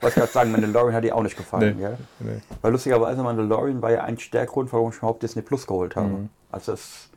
Was 0.00 0.10
ich 0.10 0.14
gerade 0.16 0.30
sagen, 0.32 0.52
Mandalorian 0.52 0.94
hat 0.94 1.04
dir 1.04 1.16
auch 1.16 1.22
nicht 1.22 1.36
gefallen, 1.36 1.76
Nee. 1.76 1.82
gell? 1.82 1.98
Nee. 2.20 2.40
Weil 2.60 2.72
lustigerweise 2.72 3.22
Mandalorian 3.22 3.80
war 3.80 3.90
ja 3.90 4.02
eigentlich 4.04 4.30
der 4.30 4.44
Grund, 4.46 4.72
warum 4.72 4.90
ich 4.90 4.98
überhaupt 4.98 5.22
Disney 5.22 5.40
Plus 5.42 5.66
geholt 5.66 5.96
habe. 5.96 6.08
Mhm. 6.08 6.28
Also 6.52 6.72
das, 6.72 7.08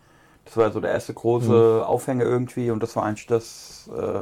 das 0.45 0.55
war 0.57 0.71
so 0.71 0.79
der 0.79 0.91
erste 0.91 1.13
große 1.13 1.83
Aufhänger 1.85 2.23
irgendwie 2.23 2.71
und 2.71 2.81
das 2.81 2.95
war 2.95 3.03
eigentlich 3.03 3.27
das. 3.27 3.89
Äh, 3.93 4.19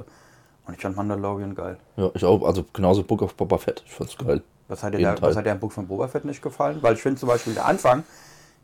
und 0.67 0.73
ich 0.75 0.81
fand 0.81 0.95
Mandalorian 0.95 1.53
geil. 1.53 1.77
Ja, 1.95 2.09
ich 2.15 2.25
auch. 2.25 2.43
Also 2.43 2.65
genauso 2.73 3.03
Book 3.03 3.21
of 3.21 3.35
Boba 3.35 3.59
Fett. 3.59 3.83
Ich 3.85 3.93
fand's 3.93 4.17
geil. 4.17 4.41
Was 4.67 4.81
hat 4.81 4.95
dir, 4.95 4.99
Teil. 4.99 5.17
was 5.21 5.35
hat 5.35 5.45
dir 5.45 5.51
am 5.51 5.59
Buch 5.59 5.71
von 5.71 5.85
Boba 5.87 6.07
Fett 6.07 6.25
nicht 6.25 6.41
gefallen? 6.41 6.79
Weil 6.81 6.95
ich 6.95 7.01
finde 7.03 7.19
zum 7.19 7.29
Beispiel 7.29 7.53
der 7.53 7.65
Anfang 7.67 8.03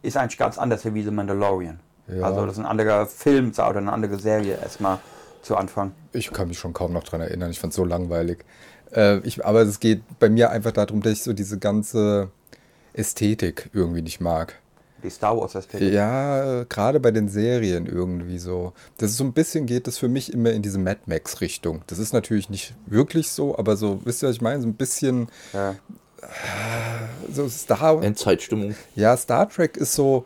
ist 0.02 0.18
eigentlich 0.18 0.40
ganz 0.40 0.58
anders 0.58 0.84
wie 0.84 1.04
The 1.04 1.12
Mandalorian. 1.12 1.80
Ja. 2.12 2.24
Also 2.24 2.46
das 2.46 2.54
ist 2.54 2.60
ein 2.60 2.66
anderer 2.66 3.06
Film 3.06 3.52
oder 3.52 3.78
eine 3.78 3.92
andere 3.92 4.18
Serie 4.20 4.58
erstmal 4.62 5.00
zu 5.42 5.56
Anfang. 5.56 5.94
Ich 6.14 6.32
kann 6.32 6.48
mich 6.48 6.60
schon 6.60 6.74
kaum 6.74 6.94
noch 6.94 7.04
dran 7.04 7.22
erinnern. 7.22 7.52
Ich 7.52 7.60
fand 7.60 7.72
es 7.72 7.78
so 7.78 7.86
langweilig. 7.86 8.46
Äh, 8.94 9.20
ich, 9.20 9.44
aber 9.46 9.62
es 9.62 9.80
geht 9.80 10.02
bei 10.20 10.30
mir 10.30 10.50
einfach 10.50 10.72
darum, 10.72 11.02
dass 11.02 11.14
ich 11.14 11.24
so 11.24 11.34
diese 11.34 11.58
ganze 11.58 12.30
Ästhetik 12.94 13.70
irgendwie 13.74 14.02
nicht 14.02 14.20
mag. 14.22 14.56
Die 15.04 15.10
Star 15.10 15.36
Wars 15.36 15.56
Ästhetik. 15.56 15.94
Ja, 15.94 16.64
gerade 16.66 17.00
bei 17.00 17.10
den 17.10 17.28
Serien 17.28 17.88
irgendwie 17.88 18.38
so. 18.38 18.74
Das 18.98 19.12
ist 19.12 19.18
so 19.18 19.24
ein 19.24 19.34
bisschen 19.34 19.66
geht 19.66 19.88
das 19.88 19.98
für 19.98 20.10
mich 20.10 20.32
immer 20.32 20.52
in 20.52 20.62
diese 20.62 20.78
Mad 20.78 21.00
Max 21.08 21.42
Richtung. 21.42 21.82
Das 21.88 21.98
ist 21.98 22.14
natürlich 22.14 22.50
nicht 22.50 22.76
wirklich 22.86 23.32
so, 23.32 23.58
aber 23.58 23.78
so, 23.78 24.02
wisst 24.06 24.22
ihr, 24.22 24.30
was 24.30 24.36
ich 24.36 24.42
meine? 24.42 24.62
So 24.62 24.68
ein 24.68 24.76
bisschen 24.76 25.28
Ja. 25.54 25.76
so 27.34 27.50
Star 27.50 28.04
Endzeitstimmung. 28.04 28.76
Ja, 28.96 29.18
Star 29.18 29.50
Trek 29.50 29.76
ist 29.78 29.96
so 29.96 30.26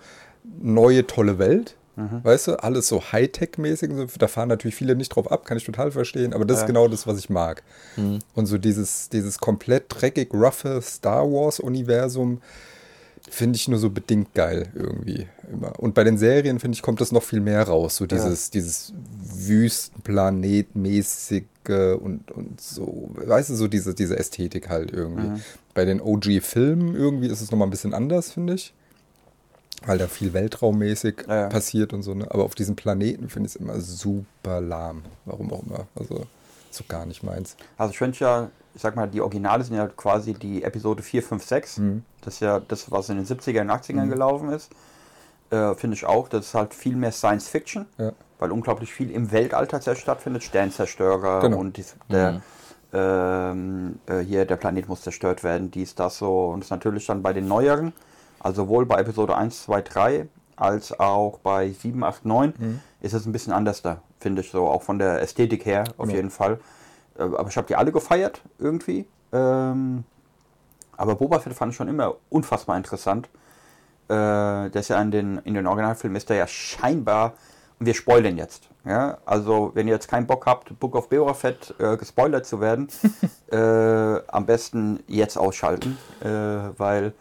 neue 0.62 1.08
tolle 1.08 1.40
Welt. 1.40 1.76
Weißt 2.24 2.48
du, 2.48 2.62
alles 2.62 2.90
so 2.90 3.00
Hightech-mäßig. 3.00 4.18
Da 4.18 4.28
fahren 4.28 4.50
natürlich 4.50 4.76
viele 4.76 4.98
nicht 4.98 5.08
drauf 5.10 5.32
ab, 5.32 5.46
kann 5.46 5.56
ich 5.58 5.64
total 5.64 5.92
verstehen. 5.92 6.34
Aber 6.34 6.44
das 6.44 6.60
ist 6.60 6.68
genau 6.68 6.90
das, 6.90 7.08
was 7.08 7.18
ich 7.18 7.30
mag. 7.30 7.64
Und 8.34 8.48
so 8.48 8.58
dieses, 8.58 9.08
dieses 9.08 9.38
komplett 9.38 9.86
dreckig, 9.88 10.34
roughe 10.34 10.82
Star 10.82 11.24
Wars-Universum 11.24 12.42
finde 13.30 13.56
ich 13.56 13.70
nur 13.70 13.80
so 13.80 13.90
bedingt 13.90 14.34
geil 14.34 14.68
irgendwie 14.76 15.28
immer. 15.52 15.80
Und 15.80 15.94
bei 15.96 16.04
den 16.04 16.18
Serien, 16.18 16.60
finde 16.60 16.76
ich, 16.76 16.82
kommt 16.82 17.00
das 17.00 17.14
noch 17.14 17.24
viel 17.24 17.40
mehr 17.40 17.64
raus. 17.64 17.96
So 17.96 18.06
dieses, 18.06 18.50
dieses 18.52 18.92
Wüstenplanetmäßige 19.34 21.44
und, 22.00 22.30
und 22.30 22.60
so, 22.60 23.10
weißt 23.16 23.52
du, 23.52 23.56
so 23.56 23.70
diese, 23.70 23.96
diese 23.96 24.20
Ästhetik 24.20 24.68
halt 24.70 24.92
irgendwie. 24.92 25.28
Bei 25.74 25.86
den 25.86 26.02
OG-Filmen 26.02 26.94
irgendwie 26.94 27.28
ist 27.28 27.40
es 27.42 27.52
nochmal 27.52 27.70
ein 27.70 27.72
bisschen 27.72 27.94
anders, 27.94 28.32
finde 28.32 28.56
ich. 28.56 28.74
Weil 29.86 29.98
da 29.98 30.08
viel 30.08 30.34
weltraummäßig 30.34 31.26
Ja, 31.28 31.36
ja. 31.42 31.48
passiert 31.50 31.94
und 31.94 32.04
so, 32.04 32.14
ne? 32.14 32.28
Aber 32.30 32.44
auf 32.44 32.56
diesem 32.56 32.76
Planeten 32.76 33.30
finde 33.30 33.48
ich 33.48 33.56
es 33.56 33.62
immer 33.62 33.80
super 33.80 34.62
lahm. 34.62 35.04
Warum 35.26 35.52
auch 35.54 35.64
immer. 35.64 35.88
Also, 35.96 36.26
so 36.72 36.84
gar 36.88 37.06
nicht 37.06 37.24
meins. 37.24 37.56
Also 37.78 37.92
ich 37.92 37.98
finde 37.98 38.18
ja, 38.20 38.50
ich 38.74 38.82
sag 38.82 38.96
mal, 38.96 39.08
die 39.08 39.22
Originale 39.22 39.64
sind 39.64 39.76
ja 39.78 39.88
quasi 39.88 40.34
die 40.34 40.64
Episode 40.64 41.02
4, 41.04 41.24
5, 41.24 41.46
6. 41.46 41.78
Mhm. 41.78 42.04
Das 42.22 42.36
ist 42.36 42.40
ja 42.42 42.60
das, 42.60 42.92
was 42.92 43.10
in 43.10 43.16
den 43.18 43.26
70er 43.26 43.62
und 43.62 43.70
80ern 43.72 44.10
gelaufen 44.10 44.50
ist. 44.50 44.72
Äh, 45.52 45.76
finde 45.76 45.96
ich 45.96 46.06
auch. 46.06 46.28
Das 46.28 46.48
ist 46.48 46.54
halt 46.56 46.74
viel 46.74 46.96
mehr 46.96 47.12
Science 47.12 47.48
Fiction, 47.48 47.86
Ja. 47.98 48.12
weil 48.40 48.52
unglaublich 48.52 48.92
viel 48.92 49.12
im 49.12 49.32
Weltall 49.32 49.68
tatsächlich 49.68 50.02
stattfindet. 50.02 50.44
Sternzerstörer 50.44 51.40
Genau. 51.42 51.58
und 51.60 51.78
dies, 51.78 51.96
der, 52.10 52.42
ähm, 52.94 54.00
äh, 54.08 54.20
hier 54.20 54.46
der 54.46 54.56
Planet 54.56 54.88
muss 54.90 55.02
zerstört 55.02 55.44
werden, 55.44 55.72
dies, 55.72 55.96
das 55.96 56.18
so. 56.18 56.48
Und 56.50 56.62
das 56.62 56.68
ist 56.68 56.72
natürlich 56.72 57.06
dann 57.06 57.22
bei 57.22 57.34
den 57.34 57.48
neueren, 57.48 57.94
also 58.46 58.64
sowohl 58.64 58.86
bei 58.86 59.00
Episode 59.00 59.36
1, 59.36 59.64
2, 59.64 59.82
3 59.82 60.28
als 60.56 60.98
auch 61.00 61.40
bei 61.40 61.72
7, 61.72 62.04
8, 62.04 62.26
9 62.26 62.80
ist 63.02 63.14
es 63.14 63.26
ein 63.26 63.32
bisschen 63.32 63.52
anders 63.54 63.82
da, 63.82 64.02
finde 64.20 64.42
ich 64.42 64.52
so, 64.52 64.68
auch 64.68 64.84
von 64.84 65.00
der 65.00 65.22
Ästhetik 65.22 65.66
her 65.66 65.84
auf 65.98 66.06
Genau. 66.06 66.16
jeden 66.16 66.30
Fall. 66.30 66.60
Äh, 67.18 67.24
Aber 67.24 67.50
ich 67.50 67.58
habe 67.58 67.68
die 67.68 67.76
alle 67.76 67.92
gefeiert 67.92 68.42
irgendwie. 68.60 69.06
Ähm, 69.34 70.04
aber 70.96 71.16
Boba 71.16 71.40
Fett 71.40 71.54
fand 71.56 71.72
ich 71.72 71.76
schon 71.78 71.88
immer 71.88 72.16
unfassbar 72.30 72.78
interessant. 72.78 73.28
Äh, 74.08 74.14
der 74.70 74.76
ist 74.76 74.90
ja 74.90 75.02
in 75.02 75.10
den, 75.12 75.38
in 75.40 75.56
den 75.56 75.66
Originalfilmen 75.66 76.16
ist 76.16 76.30
der 76.30 76.38
ja 76.38 76.48
scheinbar, 76.48 77.34
und 77.80 77.88
wir 77.88 77.94
spoilern 77.96 78.38
jetzt. 78.38 78.70
Ja? 78.86 79.18
Also, 79.26 79.72
wenn 79.74 79.88
ihr 79.88 79.94
jetzt 79.96 80.08
keinen 80.08 80.28
Bock 80.28 80.46
habt, 80.46 80.80
Book 80.80 80.96
of 80.96 81.10
Boba 81.10 81.34
Fett 81.34 81.74
äh, 81.80 81.98
gespoilert 81.98 82.46
zu 82.46 82.62
werden, 82.62 82.88
äh, 83.52 84.22
am 84.28 84.46
besten 84.46 85.00
jetzt 85.08 85.36
ausschalten, 85.38 85.98
äh, 86.22 86.28
weil 86.78 87.14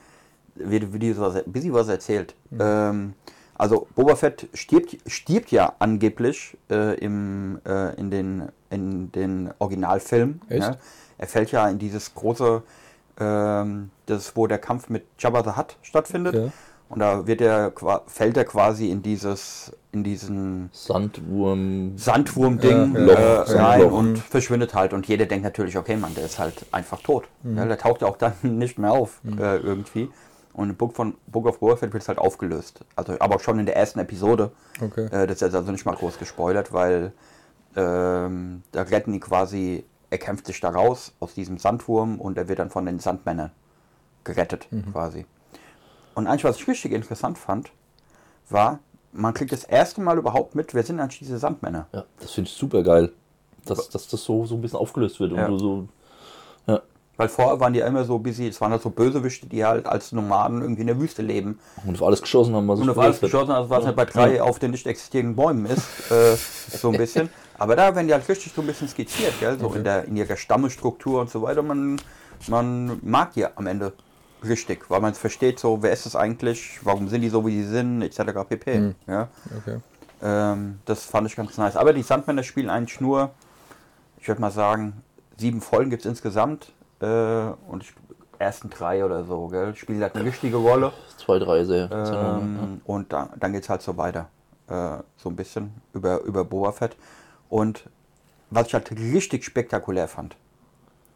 wie, 0.56 0.92
wie 0.92 0.99
die 0.99 1.12
so, 1.12 1.26
ein 1.28 1.42
bisschen 1.46 1.73
was 1.73 1.88
erzählt. 1.88 2.34
Ähm, 2.58 3.14
Also 3.56 3.87
Boba 3.94 4.16
Fett 4.16 4.49
stirbt, 4.52 4.96
stirbt 5.06 5.52
ja 5.52 5.75
angeblich 5.78 6.56
äh, 6.70 6.94
im, 6.99 7.61
äh, 7.64 7.94
in 7.94 8.11
den, 8.11 8.49
in 8.70 9.12
den 9.12 9.50
Originalfilmen. 9.61 10.40
Echt? 10.49 10.62
Ja. 10.62 10.76
Er 11.18 11.26
fällt 11.28 11.52
ja 11.52 11.68
in 11.68 11.78
dieses 11.78 12.12
große, 12.14 12.62
ähm, 13.20 13.90
das, 14.06 14.34
wo 14.37 14.46
der 14.49 14.58
Kampf 14.58 14.88
mit 14.88 15.04
Jabba 15.18 15.44
the 15.44 15.56
Hutt 15.56 15.76
stattfindet. 15.82 16.34
Ja. 16.34 16.50
Und 16.88 16.99
da 17.00 17.26
wird 17.26 17.40
er, 17.40 17.70
qua- 17.70 18.02
fällt 18.06 18.37
er 18.37 18.44
quasi 18.44 18.90
in 18.90 19.02
dieses, 19.02 19.73
in 19.92 20.02
diesen 20.04 20.68
Sandwurm. 20.73 21.96
Sandwurm-Ding 21.96 22.94
Ja, 22.94 23.00
ja. 23.00 23.06
äh, 23.06 23.37
Loch, 23.38 23.54
rein 23.54 23.82
und 23.84 24.18
verschwindet 24.18 24.75
halt. 24.75 24.92
Und 24.92 25.06
jeder 25.06 25.26
denkt 25.26 25.44
natürlich, 25.44 25.76
okay, 25.78 25.96
Mann, 25.96 26.14
der 26.14 26.25
ist 26.26 26.38
halt 26.38 26.66
einfach 26.73 27.00
tot. 27.00 27.25
Mhm. 27.42 27.56
Ja, 27.56 27.64
der 27.66 27.78
taucht 27.78 28.02
ja 28.02 28.08
auch 28.08 28.16
dann 28.18 28.32
nicht 28.42 28.78
mehr 28.78 28.92
auf 28.92 29.20
äh, 29.38 29.56
irgendwie. 29.58 30.11
Und 30.54 30.70
im 30.70 30.76
Book, 30.76 30.94
von, 30.94 31.14
Book 31.26 31.46
of 31.46 31.58
Fett 31.78 31.92
wird 31.92 32.02
es 32.02 32.08
halt 32.08 32.18
aufgelöst. 32.18 32.84
Also, 32.96 33.16
aber 33.18 33.40
schon 33.40 33.58
in 33.58 33.66
der 33.66 33.76
ersten 33.76 33.99
Episode. 33.99 34.52
Okay. 34.80 35.06
Äh, 35.06 35.26
das 35.26 35.37
ist 35.37 35.40
jetzt 35.42 35.54
also 35.54 35.73
nicht 35.73 35.84
mal 35.84 35.96
groß 35.96 36.18
gespoilert, 36.18 36.73
weil 36.73 37.12
ähm, 37.76 38.62
da 38.73 38.82
retten 38.82 39.12
die 39.12 39.20
quasi, 39.20 39.84
er 40.11 40.18
kämpft 40.18 40.46
sich 40.46 40.61
da 40.61 40.70
raus 40.70 41.12
aus 41.18 41.34
diesem 41.34 41.58
Sandwurm 41.58 42.20
und 42.20 42.38
er 42.38 42.49
wird 42.49 42.61
dann 42.61 42.70
von 42.70 42.87
den 42.87 43.00
Sandmännern 43.00 43.50
gerettet 44.23 44.68
quasi. 44.92 45.26
Und 46.14 46.28
eigentlich, 46.28 46.44
was 46.44 46.56
ich 46.56 46.68
richtig 46.68 46.92
interessant 46.92 47.37
fand, 47.37 47.73
war, 48.49 48.78
man 49.12 49.34
kriegt 49.34 49.52
das 49.52 49.64
erste 49.64 50.00
Mal 50.00 50.18
überhaupt 50.18 50.54
mit, 50.54 50.73
wer 50.73 50.84
sind 50.84 51.00
eigentlich 51.00 51.18
diese 51.18 51.38
Sandmänner? 51.38 51.88
Ja, 51.92 52.04
das 52.20 52.30
finde 52.30 52.49
ich 52.49 52.56
super 52.56 52.82
geil. 52.82 53.12
Dass, 53.64 53.88
dass 53.88 54.08
das 54.08 54.23
so, 54.23 54.44
so 54.44 54.54
ein 54.56 54.61
bisschen 54.61 54.78
aufgelöst 54.78 55.18
wird 55.20 55.32
Ja. 55.32 55.46
und 55.46 55.52
du 55.52 55.58
so. 55.58 55.88
Ja. 57.14 57.18
Weil 57.18 57.28
vorher 57.28 57.61
waren 57.61 57.73
die 57.73 57.78
ja 57.78 57.87
immer 57.87 58.04
so 58.04 58.18
busy, 58.18 58.49
es 58.49 58.61
waren 58.61 58.73
halt 58.73 58.83
so 58.83 58.90
Bösewichte, 58.90 59.47
die 59.47 59.64
halt 59.64 59.87
als 59.87 60.12
Nomaden 60.12 60.62
irgendwie 60.62 60.80
in 60.83 60.88
der 60.88 61.00
Wüste 61.00 61.23
leben. 61.23 61.61
Und 61.87 61.94
auf 61.94 62.02
alles 62.02 62.21
geschossen 62.21 62.54
haben, 62.54 62.66
was 62.66 62.80
Und 62.80 62.90
auf 62.90 62.99
alles 62.99 63.21
geschossen, 63.21 63.52
also 63.52 63.71
was 63.71 63.87
halt 63.87 63.97
bei 63.97 64.04
drei 64.04 64.42
auf 64.42 64.59
den 64.59 64.73
nicht 64.73 64.87
existierenden 64.87 65.37
Bäumen 65.37 65.66
ist, 65.66 66.11
äh, 66.11 66.37
so 66.76 66.90
ein 66.90 66.99
bisschen. 66.99 67.28
Aber 67.59 67.76
da 67.76 67.94
werden 67.94 68.09
die 68.09 68.12
halt 68.12 68.28
richtig 68.28 68.52
so 68.52 68.62
ein 68.62 68.66
bisschen 68.66 68.88
skizziert, 68.88 69.35
gell? 69.38 69.59
so 69.59 69.73
in, 69.75 69.85
der, 69.85 70.06
in 70.06 70.16
ihrer 70.16 70.37
Stammestruktur 70.37 71.21
und 71.21 71.30
so 71.30 71.42
weiter. 71.42 71.62
Man, 71.62 72.00
man 72.49 72.99
mag 73.02 73.33
die 73.35 73.47
am 73.47 73.66
Ende 73.68 73.92
richtig, 74.44 74.90
weil 74.90 75.00
man 75.00 75.12
es 75.12 75.18
versteht, 75.18 75.59
so 75.59 75.83
wer 75.83 75.92
ist 75.92 76.06
es 76.06 76.16
eigentlich, 76.16 76.80
warum 76.83 77.09
sind 77.09 77.23
die 77.23 77.28
so, 77.28 77.47
wie 77.47 77.62
sie 77.62 77.68
sind, 77.68 78.02
etc. 78.02 78.18
pp. 78.49 78.94
Ja? 79.06 79.28
Okay. 79.59 79.78
Ähm, 80.23 80.80
das 80.85 81.04
fand 81.04 81.28
ich 81.28 81.37
ganz 81.37 81.56
nice. 81.59 81.76
Aber 81.76 81.92
die 81.92 82.02
Sandmänner 82.02 82.42
spielen 82.42 82.71
eigentlich 82.71 83.00
nur, 83.00 83.30
ich 84.18 84.28
würde 84.28 84.40
mal 84.40 84.50
sagen, 84.50 85.02
sieben 85.37 85.61
Folgen 85.61 85.90
gibt 85.90 86.04
es 86.04 86.09
insgesamt. 86.09 86.73
Äh, 87.04 87.70
und 87.70 87.82
ich, 87.82 87.92
ersten 88.38 88.70
drei 88.70 89.04
oder 89.04 89.25
so, 89.25 89.49
gell? 89.49 89.75
Spielen 89.75 90.02
halt 90.02 90.14
eine 90.14 90.25
wichtige 90.25 90.56
Rolle. 90.56 90.92
Zwei, 91.16 91.38
drei 91.38 91.64
sehr. 91.64 91.90
Ähm, 91.90 92.80
und 92.84 93.12
da, 93.12 93.30
dann 93.38 93.52
geht 93.52 93.62
es 93.62 93.68
halt 93.68 93.82
so 93.82 93.96
weiter. 93.96 94.28
Äh, 94.68 94.99
so 95.16 95.28
ein 95.28 95.37
bisschen 95.37 95.75
über, 95.92 96.20
über 96.23 96.44
Boba 96.44 96.73
Fett. 96.73 96.96
Und 97.49 97.84
was 98.50 98.68
ich 98.68 98.75
halt 98.75 98.90
richtig 98.90 99.44
spektakulär 99.44 100.08
fand, 100.08 100.37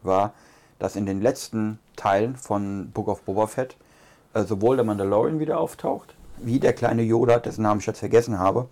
war, 0.03 0.33
dass 0.77 0.95
in 0.95 1.05
den 1.05 1.21
letzten 1.21 1.79
Teilen 1.95 2.35
von 2.35 2.91
Book 2.91 3.07
of 3.07 3.23
Boba 3.23 3.47
Fett 3.47 3.75
äh, 4.33 4.43
sowohl 4.43 4.75
der 4.75 4.85
Mandalorian 4.85 5.39
wieder 5.39 5.59
auftaucht, 5.59 6.15
wie 6.37 6.59
der 6.59 6.73
kleine 6.73 7.01
Yoda, 7.01 7.39
dessen 7.39 7.63
Namen 7.63 7.79
ich 7.79 7.85
jetzt 7.85 7.99
vergessen 7.99 8.39
habe, 8.39 8.67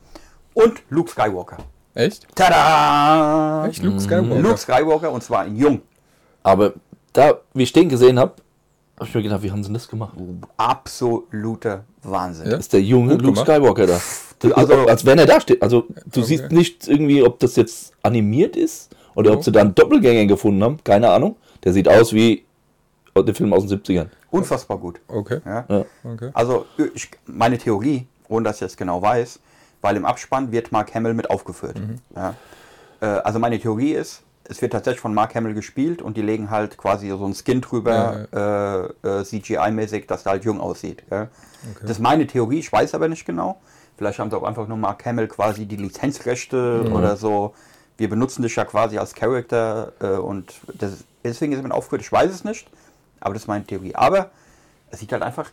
und 0.53 0.81
Luke 0.89 1.11
Skywalker. 1.11 1.57
Echt? 1.93 2.27
Tada! 2.35 3.67
Echt 3.67 3.83
Luke 3.83 3.99
Skywalker? 3.99 4.41
Luke 4.41 4.57
Skywalker 4.57 5.11
und 5.11 5.23
zwar 5.23 5.45
in 5.45 5.55
Jung. 5.55 5.81
Aber 6.43 6.73
da, 7.13 7.39
wie 7.53 7.63
ich 7.63 7.73
den 7.73 7.89
gesehen 7.89 8.19
habe, 8.19 8.33
habe 8.97 9.07
ich 9.09 9.15
mir 9.15 9.21
gedacht, 9.23 9.43
wie 9.43 9.51
haben 9.51 9.61
sie 9.63 9.67
denn 9.67 9.75
das 9.75 9.87
gemacht? 9.87 10.17
Absoluter 10.57 11.83
Wahnsinn. 12.03 12.49
Ja? 12.51 12.57
ist 12.57 12.73
der 12.73 12.81
junge 12.81 13.13
Gut 13.13 13.21
Luke 13.21 13.33
gemacht. 13.43 13.47
Skywalker 13.47 13.87
da. 13.87 13.99
Also- 14.43 14.55
Also, 14.55 14.73
als 14.87 15.03
wenn 15.05 15.17
er 15.17 15.25
da 15.25 15.41
steht. 15.41 15.63
Also, 15.63 15.81
du 15.81 15.95
Okay. 16.19 16.21
siehst 16.23 16.51
nicht 16.51 16.87
irgendwie, 16.87 17.23
ob 17.23 17.39
das 17.39 17.55
jetzt 17.55 17.93
animiert 18.03 18.55
ist 18.55 18.95
oder 19.15 19.31
Oh. 19.31 19.35
ob 19.35 19.43
sie 19.43 19.51
da 19.51 19.61
einen 19.61 19.73
Doppelgänger 19.73 20.27
gefunden 20.27 20.63
haben. 20.63 20.77
Keine 20.83 21.09
Ahnung. 21.09 21.37
Der 21.63 21.73
sieht 21.73 21.87
aus 21.89 22.13
wie 22.13 22.45
der 23.15 23.33
Film 23.33 23.51
aus 23.51 23.63
den 23.65 23.69
70ern. 23.69 24.09
Unfassbar 24.29 24.77
gut. 24.77 24.99
Okay. 25.07 25.39
Ja? 25.43 25.65
Ja. 25.67 25.85
Okay. 26.03 26.29
Also 26.35 26.67
ich, 26.93 27.09
meine 27.25 27.57
Theorie, 27.57 28.05
ohne 28.29 28.43
dass 28.43 28.57
ich 28.57 28.61
jetzt 28.61 28.77
genau 28.77 29.01
weiß, 29.01 29.39
weil 29.81 29.95
im 29.95 30.05
Abspann 30.05 30.51
wird 30.51 30.71
Mark 30.71 30.93
Hamill 30.93 31.15
mit 31.15 31.31
aufgeführt. 31.31 31.81
Ja. 32.15 32.35
Äh, 32.99 33.05
also 33.07 33.39
meine 33.39 33.59
Theorie 33.59 33.93
ist, 33.93 34.21
es 34.49 34.61
wird 34.61 34.73
tatsächlich 34.73 35.01
von 35.01 35.13
Mark 35.13 35.35
Hamill 35.35 35.53
gespielt 35.53 36.01
und 36.01 36.17
die 36.17 36.21
legen 36.21 36.49
halt 36.49 36.77
quasi 36.77 37.09
so 37.09 37.25
einen 37.25 37.35
Skin 37.35 37.61
drüber, 37.61 38.27
äh, 39.03 39.07
äh, 39.07 39.23
CGI-mäßig, 39.23 40.07
dass 40.07 40.23
der 40.23 40.33
halt 40.33 40.45
jung 40.45 40.59
aussieht. 40.59 41.03
Ja. 41.11 41.27
Das 41.81 41.91
ist 41.91 41.99
meine 41.99 42.27
Theorie, 42.27 42.59
ich 42.59 42.71
weiß 42.71 42.93
aber 42.95 43.07
nicht 43.07 43.25
genau. 43.25 43.59
Vielleicht 43.97 44.19
haben 44.19 44.29
sie 44.29 44.37
auch 44.37 44.43
einfach 44.43 44.67
nur 44.67 44.77
Mark 44.77 45.05
Hamill 45.05 45.27
quasi 45.27 45.65
die 45.65 45.75
Lizenzrechte 45.75 46.89
oder 46.91 47.17
so. 47.17 47.53
Wir 47.97 48.09
benutzen 48.09 48.43
dich 48.43 48.55
ja 48.55 48.63
quasi 48.63 48.97
als 48.97 49.15
Charakter 49.15 49.91
äh, 49.99 50.17
und 50.17 50.53
das, 50.77 51.03
deswegen 51.23 51.51
ist 51.51 51.59
er 51.59 51.63
mit 51.63 51.71
aufgeführt. 51.71 52.03
Ich 52.03 52.11
weiß 52.11 52.31
es 52.31 52.43
nicht, 52.43 52.69
aber 53.19 53.33
das 53.33 53.43
ist 53.43 53.47
meine 53.47 53.65
Theorie. 53.65 53.95
Aber 53.95 54.29
es 54.91 54.99
sieht 54.99 55.11
halt 55.11 55.23
einfach 55.23 55.51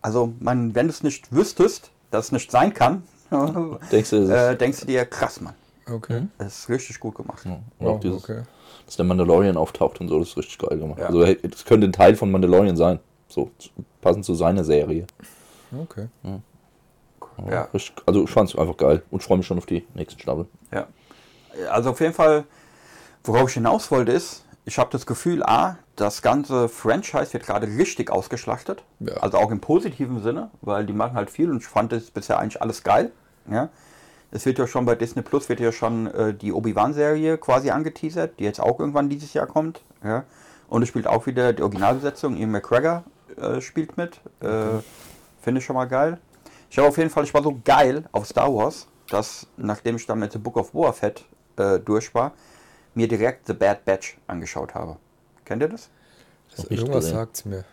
also, 0.00 0.34
man, 0.38 0.74
wenn 0.74 0.86
du 0.86 0.92
es 0.92 1.02
nicht 1.02 1.34
wüsstest, 1.34 1.90
dass 2.10 2.26
es 2.26 2.32
nicht 2.32 2.50
sein 2.50 2.74
kann, 2.74 3.04
Denkst 3.90 4.10
du, 4.10 4.16
äh, 4.30 4.54
denkst 4.54 4.80
du 4.80 4.86
dir, 4.86 5.06
krass, 5.06 5.40
Mann. 5.40 5.54
Okay. 5.88 6.28
Das 6.38 6.60
ist 6.60 6.68
richtig 6.68 7.00
gut 7.00 7.14
gemacht. 7.14 7.44
und 7.44 7.62
Wow, 7.78 7.96
auch 7.96 8.00
dieses, 8.00 8.24
okay. 8.24 8.42
dass 8.86 8.96
der 8.96 9.04
Mandalorian 9.04 9.56
auftaucht 9.56 10.00
und 10.00 10.08
so, 10.08 10.18
das 10.18 10.28
ist 10.30 10.36
richtig 10.36 10.58
geil 10.58 10.78
gemacht. 10.78 10.98
Ja. 10.98 11.06
Also, 11.06 11.24
das 11.24 11.64
könnte 11.64 11.86
ein 11.86 11.92
Teil 11.92 12.16
von 12.16 12.30
Mandalorian 12.30 12.76
sein. 12.76 13.00
So, 13.28 13.50
passend 14.00 14.24
zu 14.24 14.34
seiner 14.34 14.64
Serie. 14.64 15.06
Okay. 15.76 16.08
Ja. 17.50 17.62
Richtig, 17.74 17.94
also, 18.06 18.24
ich 18.24 18.30
fand 18.30 18.50
es 18.50 18.56
einfach 18.56 18.76
geil 18.76 19.02
und 19.10 19.22
freue 19.22 19.38
mich 19.38 19.46
schon 19.46 19.58
auf 19.58 19.66
die 19.66 19.86
nächsten 19.94 20.20
Staffeln. 20.20 20.48
Ja. 20.72 20.86
Also 21.70 21.90
auf 21.90 22.00
jeden 22.00 22.14
Fall, 22.14 22.44
worauf 23.22 23.48
ich 23.48 23.54
hinaus 23.54 23.90
wollte, 23.90 24.12
ist, 24.12 24.44
ich 24.64 24.78
habe 24.78 24.90
das 24.90 25.06
Gefühl, 25.06 25.42
A, 25.42 25.78
das 25.96 26.22
ganze 26.22 26.68
Franchise 26.68 27.32
wird 27.32 27.46
gerade 27.46 27.66
richtig 27.66 28.10
ausgeschlachtet. 28.10 28.82
Ja. 29.00 29.14
Also 29.18 29.38
auch 29.38 29.50
im 29.50 29.60
positiven 29.60 30.22
Sinne, 30.22 30.50
weil 30.62 30.86
die 30.86 30.92
machen 30.92 31.14
halt 31.14 31.30
viel 31.30 31.50
und 31.50 31.58
ich 31.58 31.66
fand 31.66 31.92
es 31.92 32.10
bisher 32.10 32.38
eigentlich 32.38 32.60
alles 32.62 32.82
geil. 32.82 33.12
Ja. 33.50 33.68
Es 34.34 34.44
wird 34.46 34.58
ja 34.58 34.66
schon 34.66 34.84
bei 34.84 34.96
Disney 34.96 35.22
Plus 35.22 35.48
wird 35.48 35.60
ja 35.60 35.70
schon 35.70 36.08
äh, 36.08 36.34
die 36.34 36.52
Obi-Wan-Serie 36.52 37.38
quasi 37.38 37.70
angeteasert, 37.70 38.40
die 38.40 38.44
jetzt 38.44 38.60
auch 38.60 38.80
irgendwann 38.80 39.08
dieses 39.08 39.32
Jahr 39.32 39.46
kommt. 39.46 39.80
Ja. 40.02 40.24
Und 40.68 40.82
es 40.82 40.88
spielt 40.88 41.06
auch 41.06 41.26
wieder 41.26 41.52
die 41.52 41.62
Originalbesetzung. 41.62 42.36
Ian 42.36 42.50
McGregor 42.50 43.04
äh, 43.36 43.60
spielt 43.60 43.96
mit. 43.96 44.20
Äh, 44.40 44.80
Finde 45.40 45.60
ich 45.60 45.64
schon 45.64 45.76
mal 45.76 45.84
geil. 45.84 46.18
Ich 46.68 46.78
habe 46.78 46.88
auf 46.88 46.98
jeden 46.98 47.10
Fall, 47.10 47.22
ich 47.22 47.32
war 47.32 47.44
so 47.44 47.60
geil 47.64 48.06
auf 48.10 48.26
Star 48.26 48.52
Wars, 48.52 48.88
dass 49.08 49.46
nachdem 49.56 49.94
ich 49.94 50.06
dann 50.06 50.18
mit 50.18 50.32
The 50.32 50.38
Book 50.38 50.56
of 50.56 50.72
Boba 50.72 50.92
Fett 50.92 51.24
äh, 51.56 51.78
durch 51.78 52.12
war, 52.12 52.32
mir 52.94 53.06
direkt 53.06 53.46
The 53.46 53.52
Bad 53.52 53.84
Batch 53.84 54.18
angeschaut 54.26 54.74
habe. 54.74 54.96
Kennt 55.44 55.62
ihr 55.62 55.68
das? 55.68 55.90
Noch 56.58 56.70
nicht 56.70 56.80
Irgendwas 56.80 57.08
sagt's 57.08 57.44
mir. 57.44 57.64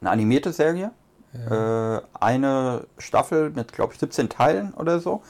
Eine 0.00 0.10
animierte 0.10 0.52
Serie. 0.52 0.90
Äh, 1.34 2.00
eine 2.18 2.86
Staffel 2.98 3.50
mit, 3.50 3.72
glaube 3.72 3.92
ich, 3.92 3.98
17 3.98 4.28
Teilen 4.28 4.72
oder 4.74 5.00
so. 5.00 5.22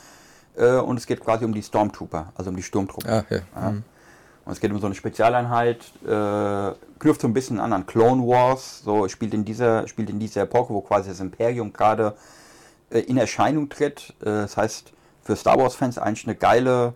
Äh, 0.56 0.76
und 0.76 0.96
es 0.98 1.06
geht 1.06 1.20
quasi 1.20 1.44
um 1.44 1.52
die 1.52 1.62
Stormtrooper, 1.62 2.32
also 2.34 2.50
um 2.50 2.56
die 2.56 2.62
Sturmtruppen. 2.62 3.10
Ah, 3.10 3.24
ja. 3.30 3.38
Ja. 3.54 3.68
Hm. 3.68 3.84
Und 4.44 4.52
es 4.52 4.60
geht 4.60 4.70
um 4.70 4.78
so 4.78 4.86
eine 4.86 4.94
Spezialeinheit, 4.94 5.78
äh, 6.04 6.72
knüpft 6.98 7.22
so 7.22 7.28
ein 7.28 7.32
bisschen 7.32 7.60
an 7.60 7.72
an 7.72 7.86
Clone 7.86 8.26
Wars, 8.26 8.82
so 8.84 9.08
spielt 9.08 9.32
in 9.32 9.44
dieser, 9.44 9.88
spielt 9.88 10.10
in 10.10 10.18
dieser 10.18 10.42
Epoche, 10.42 10.74
wo 10.74 10.82
quasi 10.82 11.08
das 11.08 11.20
Imperium 11.20 11.72
gerade 11.72 12.14
äh, 12.90 13.00
in 13.00 13.16
Erscheinung 13.16 13.70
tritt. 13.70 14.14
Äh, 14.20 14.24
das 14.24 14.56
heißt, 14.56 14.92
für 15.22 15.36
Star 15.36 15.58
Wars-Fans 15.58 15.96
eigentlich 15.96 16.26
eine 16.26 16.36
geile, 16.36 16.92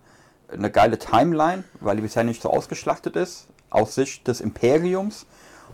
eine 0.51 0.69
geile 0.69 0.99
Timeline, 0.99 1.63
weil 1.79 1.95
die 1.95 2.03
bisher 2.03 2.23
nicht 2.23 2.41
so 2.41 2.51
ausgeschlachtet 2.51 3.15
ist, 3.15 3.47
aus 3.71 3.95
Sicht 3.95 4.27
des 4.27 4.41
Imperiums. 4.41 5.25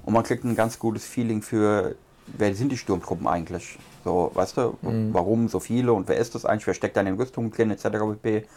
Und 0.06 0.14
man 0.14 0.24
kriegt 0.24 0.46
ein 0.46 0.56
ganz 0.56 0.80
gutes 0.80 1.04
Feeling 1.04 1.42
für, 1.42 1.96
wer 2.28 2.54
sind 2.56 2.72
die 2.72 2.78
Sturmtruppen 2.78 3.28
eigentlich? 3.28 3.78
So, 4.04 4.32
weißt 4.34 4.58
du, 4.58 4.78
warum 4.82 5.48
so 5.48 5.60
viele 5.60 5.94
und 5.94 6.08
wer 6.08 6.18
ist 6.18 6.36
das 6.36 6.46
eigentlich, 6.46 6.68
wer 6.68 6.74
steckt 6.74 6.96
da 6.96 7.02
in 7.02 7.08
den 7.08 7.16
Rüstungen 7.16 7.52
drin, 7.52 7.72
etc. 7.72 7.88
pp. 8.22 8.48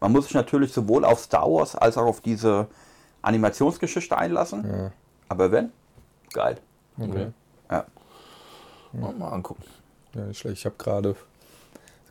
Man 0.00 0.12
muss 0.12 0.24
sich 0.24 0.34
natürlich 0.34 0.72
sowohl 0.72 1.04
auf 1.04 1.20
Star 1.20 1.50
Wars 1.50 1.74
als 1.74 1.96
auch 1.96 2.06
auf 2.06 2.20
diese 2.20 2.68
Animationsgeschichte 3.22 4.16
einlassen. 4.16 4.64
Ja. 4.68 4.92
Aber 5.28 5.50
wenn, 5.50 5.72
geil. 6.32 6.58
Okay. 6.98 7.28
Ja. 7.70 7.84
Mal, 8.92 9.12
mal 9.14 9.28
angucken. 9.28 9.62
Ja, 10.14 10.24
nicht 10.24 10.38
schlecht. 10.38 10.58
Ich 10.58 10.64
habe 10.64 10.76
gerade 10.78 11.16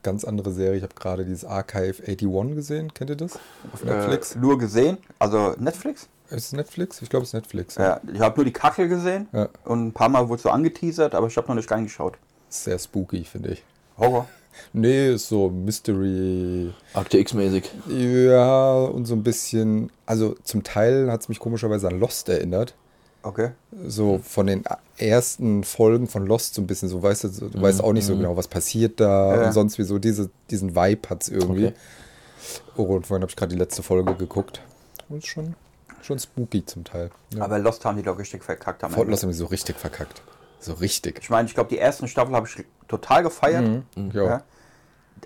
ganz 0.03 0.24
andere 0.24 0.51
Serie. 0.51 0.77
Ich 0.77 0.84
habe 0.84 0.94
gerade 0.96 1.25
dieses 1.25 1.46
Archive 1.46 2.01
81 2.06 2.56
gesehen. 2.56 2.94
Kennt 2.94 3.10
ihr 3.10 3.15
das? 3.15 3.39
Auf 3.74 3.84
Netflix. 3.84 4.36
Äh, 4.36 4.39
nur 4.39 4.58
gesehen. 4.58 4.98
Also 5.20 5.56
Netflix? 5.58 6.08
Ist 6.29 6.46
es 6.46 6.53
Netflix? 6.53 7.01
Ich 7.01 7.10
glaube, 7.10 7.24
es 7.24 7.29
ist 7.29 7.34
Netflix. 7.34 7.75
Ja. 7.75 8.00
Ich 8.13 8.19
habe 8.19 8.36
nur 8.38 8.46
die 8.46 8.53
Kachel 8.53 8.88
gesehen. 8.88 9.27
Ja. 9.34 9.50
Und 9.65 9.88
ein 9.88 9.93
paar 9.93 10.10
Mal 10.10 10.27
wurde 10.29 10.41
so 10.41 10.50
angeteasert, 10.50 11.15
aber 11.15 11.27
ich 11.27 11.38
habe 11.38 11.48
noch 11.48 11.55
nicht 11.55 11.69
reingeschaut. 11.72 12.17
Sehr 12.50 12.77
spooky, 12.79 13.24
finde 13.24 13.50
ich. 13.51 13.63
Horror. 13.98 14.27
Nee, 14.74 15.13
ist 15.13 15.27
so 15.29 15.50
Mystery. 15.51 16.74
Akte 16.96 17.19
X-mäßig. 17.19 17.69
Ja, 17.89 18.74
und 18.86 19.05
so 19.05 19.13
ein 19.13 19.22
bisschen. 19.22 19.91
Also 20.07 20.36
zum 20.43 20.63
Teil 20.63 21.12
hat 21.12 21.22
es 21.22 21.29
mich 21.29 21.38
komischerweise 21.38 21.88
an 21.88 22.00
Lost 22.00 22.27
erinnert. 22.27 22.74
Okay. 23.22 23.51
So 23.86 24.19
von 24.24 24.48
den 24.48 24.63
ersten 24.98 25.63
Folgen 25.63 26.07
von 26.07 26.25
Lost 26.25 26.55
so 26.55 26.62
ein 26.63 26.65
bisschen 26.67 26.89
so, 26.89 27.03
weißt 27.03 27.25
du, 27.25 27.27
so, 27.27 27.50
du 27.50 27.62
weißt 27.62 27.84
auch 27.84 27.93
nicht 27.93 28.05
so 28.05 28.17
genau, 28.17 28.36
was 28.36 28.48
passiert 28.48 29.00
da 29.00 29.36
Ja. 29.36 29.46
und 29.46 29.51
sonst 29.53 29.77
wie 29.77 29.84
so 29.84 30.00
diese, 30.00 30.31
diesen 30.50 30.75
Vibe 30.75 31.07
hat 31.10 31.22
es 31.22 31.29
irgendwie. 31.29 31.67
Okay. 31.67 31.75
Oh, 32.77 32.84
und 32.96 33.05
vorhin 33.05 33.22
habe 33.22 33.29
ich 33.29 33.36
gerade 33.36 33.53
die 33.53 33.60
letzte 33.60 33.84
Folge 33.84 34.15
geguckt. 34.15 34.62
Und 35.10 35.19
ist 35.19 35.27
schon, 35.27 35.55
schon 36.01 36.20
spooky 36.20 36.66
zum 36.66 36.84
Teil. 36.84 37.10
Ja. 37.34 37.44
Aber 37.44 37.60
Lost 37.60 37.84
haben 37.86 37.98
die 37.98 38.04
doch 38.04 38.18
richtig 38.18 38.44
verkackt 38.44 38.84
am. 38.84 38.94
Lost 38.94 39.24
haben 39.24 39.30
die 39.30 39.36
so 39.36 39.46
richtig 39.46 39.77
verkackt. 39.77 40.22
So 40.60 40.74
richtig. 40.74 41.20
Ich 41.22 41.30
meine, 41.30 41.48
ich 41.48 41.54
glaube, 41.54 41.70
die 41.70 41.77
ersten 41.77 42.08
Staffel 42.08 42.36
habe 42.36 42.48
ich 42.48 42.66
total 42.88 43.24
gefeiert. 43.24 43.84
Ja. 44.13 44.24
Ja. 44.24 44.44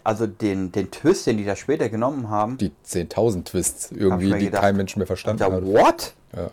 Also 0.04 0.26
den, 0.28 0.72
den 0.72 0.90
Twist, 0.92 1.28
den 1.28 1.38
die 1.38 1.46
da 1.46 1.56
später 1.56 1.90
genommen 1.90 2.30
haben, 2.30 2.58
Die 2.58 2.72
10.000 2.86 3.44
Twists 3.46 3.92
irgendwie, 3.92 4.32
die 4.34 4.46
gedacht. 4.46 4.62
kein 4.62 4.76
Mensch 4.78 4.96
mehr 4.96 5.06
verstanden 5.08 5.40
da, 5.40 5.52
hat. 5.52 5.66
what? 5.66 6.14
Ja. 6.36 6.50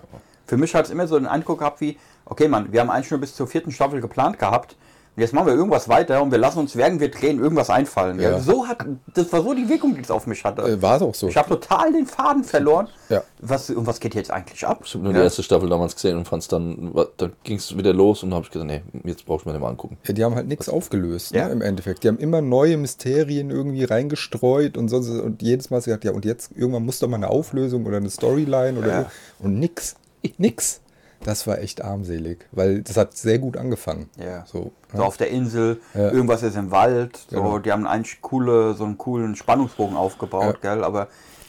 Für 0.47 0.57
mich 0.57 0.75
hat 0.75 0.87
es 0.87 0.91
immer 0.91 1.07
so 1.07 1.17
den 1.19 1.27
Eindruck 1.27 1.61
gehabt 1.61 1.81
wie, 1.81 1.99
okay, 2.25 2.49
Mann, 2.49 2.73
wir 2.73 2.81
haben 2.81 2.91
eigentlich 2.91 3.11
nur 3.11 3.21
bis 3.21 3.35
zur 3.35 3.47
vierten 3.47 3.71
Staffel 3.71 4.01
geplant 4.01 4.39
gehabt. 4.39 4.77
Jetzt 5.19 5.35
machen 5.35 5.49
wir 5.49 5.55
irgendwas 5.55 5.89
weiter 5.89 6.23
und 6.23 6.31
wir 6.31 6.39
lassen 6.39 6.61
uns, 6.61 6.77
während 6.77 7.01
wir 7.01 7.11
drehen, 7.11 7.41
irgendwas 7.41 7.71
einfallen. 7.71 8.21
Ja. 8.21 8.31
Ja. 8.31 8.41
So 8.41 8.67
hat, 8.69 8.79
das 9.15 9.33
war 9.33 9.43
so 9.43 9.53
die 9.53 9.69
Wirkung, 9.69 9.95
die 9.95 10.01
es 10.01 10.11
auf 10.11 10.27
mich 10.27 10.45
hatte. 10.45 10.63
Äh, 10.63 10.81
War 10.81 10.99
doch 10.99 11.15
so. 11.15 11.29
Ich 11.29 11.37
habe 11.37 11.49
total 11.49 11.93
den 11.93 12.07
Faden 12.07 12.45
verloren. 12.45 12.89
Ja. 13.09 13.23
Was, 13.41 13.69
und 13.71 13.87
was 13.87 14.01
geht 14.01 14.15
jetzt 14.15 14.31
eigentlich 14.31 14.67
ab? 14.67 14.83
Ich 14.85 14.95
habe 14.95 15.03
nur 15.05 15.13
ja. 15.13 15.19
die 15.19 15.25
erste 15.25 15.43
Staffel 15.43 15.69
damals 15.69 15.95
gesehen 15.95 16.17
und 16.17 16.27
fand 16.29 16.43
es 16.43 16.49
dann, 16.49 16.95
dann 17.17 17.33
ging 17.43 17.57
es 17.57 17.77
wieder 17.77 17.93
los 17.93 18.23
und 18.23 18.31
dann 18.31 18.37
habe 18.37 18.47
ich 18.47 18.53
gesagt, 18.53 18.71
nee, 18.71 18.83
jetzt 19.05 19.27
brauche 19.27 19.41
ich 19.41 19.47
mir 19.47 19.53
den 19.53 19.61
mal 19.61 19.69
angucken. 19.71 19.99
Ja, 20.07 20.15
die 20.15 20.25
haben 20.25 20.35
halt 20.35 20.47
nichts 20.47 20.69
aufgelöst, 20.69 21.35
Ja. 21.35 21.47
ne, 21.47 21.53
im 21.53 21.63
Endeffekt. 21.63 22.05
Die 22.05 22.09
haben 22.09 22.19
immer 22.19 22.41
neue 22.41 22.77
Mysterien 22.77 23.51
irgendwie 23.51 23.85
reingestreut 23.85 24.77
und 24.77 24.89
sonst 24.89 25.09
und 25.09 25.43
jedes 25.43 25.71
Mal 25.71 25.81
gedacht, 25.81 26.05
ja, 26.05 26.13
und 26.13 26.25
jetzt 26.25 26.53
irgendwann 26.55 26.85
muss 26.85 26.99
doch 27.01 27.09
mal 27.09 27.17
eine 27.17 27.29
Auflösung 27.31 27.87
oder 27.87 27.97
eine 27.97 28.11
Storyline 28.11 28.79
oder 28.79 28.89
Ja. 28.89 29.01
ir- 29.01 29.11
und 29.41 29.59
nix. 29.59 29.97
Nix. 30.37 30.81
Das 31.25 31.47
war 31.47 31.59
echt 31.59 31.83
armselig, 31.83 32.47
weil 32.53 32.83
das 32.83 32.97
hat 32.97 33.17
sehr 33.17 33.39
gut 33.39 33.57
angefangen. 33.57 34.09
Ja. 34.17 34.47
So, 34.47 34.73
So 34.95 35.03
auf 35.05 35.17
der 35.17 35.31
Insel, 35.31 35.81
Ja. 35.95 36.11
irgendwas 36.11 36.43
ist 36.43 36.57
im 36.57 36.71
Wald. 36.71 37.17
So, 37.29 37.37
Genau. 37.37 37.59
Die 37.59 37.73
haben 37.73 37.87
eigentlich 37.87 38.21
coole, 38.23 38.75
so 38.75 38.85
einen 38.85 38.99
coolen 38.99 39.35
Spannungsbogen 39.37 39.97
aufgebaut, 39.97 40.61
gell? 40.63 40.85
Aber 40.85 41.09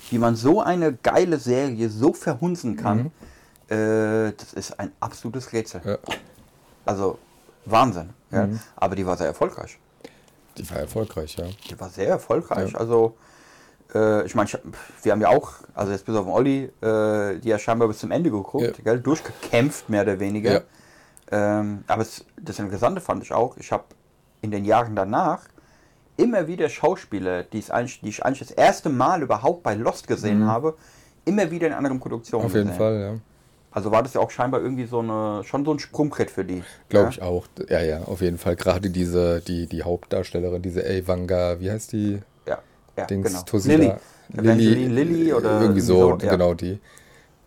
wie 0.10 0.18
man 0.18 0.36
so 0.36 0.60
eine 0.62 0.94
geile 0.94 1.38
Serie 1.38 1.90
so 1.90 2.14
verhunzen 2.14 2.78
kann, 2.78 3.12
äh, 3.70 4.34
das 4.36 4.54
ist 4.56 4.80
ein 4.80 4.92
absolutes 5.00 5.54
Rätsel. 5.54 5.82
Mhm. 5.84 5.90
Ja. 5.90 5.98
Also 6.86 7.20
Wahnsinn. 7.66 8.10
Ja? 8.32 8.48
Mhm. 8.48 8.60
Aber 8.76 8.96
die 8.96 9.06
war 9.06 9.18
sehr 9.18 9.28
erfolgreich. 9.28 9.78
Die 10.58 10.68
war 10.72 10.78
erfolgreich, 10.78 11.36
ja. 11.38 11.46
Die 11.70 11.80
war 11.80 11.90
sehr 11.90 12.08
erfolgreich. 12.10 12.72
Ja. 12.74 12.80
Also, 12.80 13.16
äh, 13.94 14.26
ich 14.26 14.36
meine, 14.36 14.50
wir 15.04 15.12
haben 15.12 15.22
ja 15.22 15.30
auch, 15.30 15.54
also 15.74 15.92
jetzt 15.92 16.06
bis 16.06 16.16
auf 16.16 16.26
den 16.26 16.34
Olli, 16.34 16.64
äh, 16.82 17.40
die 17.40 17.50
ja 17.50 17.60
scheinbar 17.60 17.88
bis 17.88 18.00
zum 18.00 18.12
Ende 18.12 18.30
geguckt, 18.32 18.78
Ja. 18.78 18.84
gell? 18.84 19.00
durchgekämpft, 19.00 19.90
mehr 19.90 20.04
oder 20.04 20.20
weniger. 20.20 20.52
Ja. 20.54 20.62
Ähm, 21.32 21.84
aber 21.88 22.02
es, 22.02 22.26
das 22.42 22.60
Interessante 22.60 23.02
fand 23.02 23.24
ich 23.24 23.32
auch, 23.32 23.58
ich 23.58 23.72
habe 23.72 23.84
in 24.42 24.52
den 24.52 24.66
Jahren 24.66 24.96
danach 24.96 25.42
immer 26.18 26.48
wieder 26.48 26.70
Schauspieler, 26.70 27.44
die, 27.44 27.60
es 27.60 27.72
eigentlich, 27.72 28.02
die 28.02 28.10
ich 28.10 28.26
eigentlich 28.26 28.40
das 28.48 28.52
erste 28.52 28.90
Mal 28.90 29.22
überhaupt 29.22 29.64
bei 29.64 29.74
Lost 29.76 30.08
gesehen 30.08 30.46
habe, 30.48 30.76
immer 31.26 31.50
wieder 31.52 31.68
in 31.68 31.74
anderen 31.74 32.00
Produktionen 32.00 32.44
Mhm. 32.44 32.48
Auf 32.48 32.56
jeden 32.56 32.68
gesehen. 32.68 32.78
Fall, 32.78 33.00
ja. 33.00 33.16
Also 33.72 33.92
war 33.92 34.02
das 34.02 34.16
ja 34.16 34.22
auch 34.22 34.32
scheinbar 34.32 34.62
irgendwie 34.62 34.86
so 34.86 35.00
eine, 35.00 35.44
schon 35.44 35.64
so 35.64 35.72
ein 35.72 35.78
Sprungbrett 35.80 36.32
für 36.32 36.44
die. 36.44 36.64
Glaube 36.90 37.06
ja? 37.06 37.10
ich 37.12 37.22
auch. 37.22 37.46
Ja, 37.70 37.82
ja, 37.82 38.02
auf 38.02 38.22
jeden 38.22 38.40
Fall. 38.40 38.56
Gerade 38.56 38.90
diese, 38.90 39.42
die, 39.42 39.68
die 39.68 39.84
Hauptdarstellerin, 39.84 40.64
diese 40.64 40.84
Evanga, 40.84 41.60
wie 41.60 41.70
heißt 41.70 41.92
die? 41.92 42.20
Ja, 43.00 43.06
Dings, 43.06 43.28
genau. 43.28 43.42
Tosila. 43.44 43.76
Lilly. 43.78 43.94
Evangeline 44.34 44.94
Lilly 44.94 45.34
oder 45.34 45.62
irgendwie 45.62 45.82
so, 45.82 46.10
ja. 46.12 46.32
genau 46.32 46.54
die. 46.54 46.80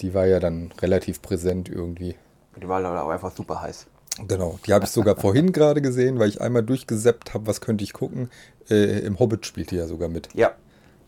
Die 0.00 0.14
war 0.14 0.26
ja 0.26 0.40
dann 0.40 0.72
relativ 0.80 1.22
präsent 1.22 1.68
irgendwie. 1.68 2.16
Die 2.60 2.68
war 2.68 2.80
leider 2.80 3.04
auch 3.04 3.08
einfach 3.08 3.34
super 3.34 3.60
heiß. 3.62 3.86
Genau, 4.26 4.58
die 4.66 4.72
habe 4.72 4.84
ich 4.84 4.90
sogar 4.90 5.16
vorhin 5.20 5.52
gerade 5.52 5.80
gesehen, 5.80 6.18
weil 6.18 6.28
ich 6.28 6.40
einmal 6.40 6.62
durchgeseppt 6.62 7.34
habe, 7.34 7.46
was 7.46 7.60
könnte 7.60 7.84
ich 7.84 7.92
gucken. 7.92 8.30
Äh, 8.68 8.98
Im 9.00 9.18
Hobbit 9.18 9.46
spielt 9.46 9.70
die 9.70 9.76
ja 9.76 9.86
sogar 9.86 10.08
mit. 10.08 10.28
Ja, 10.34 10.52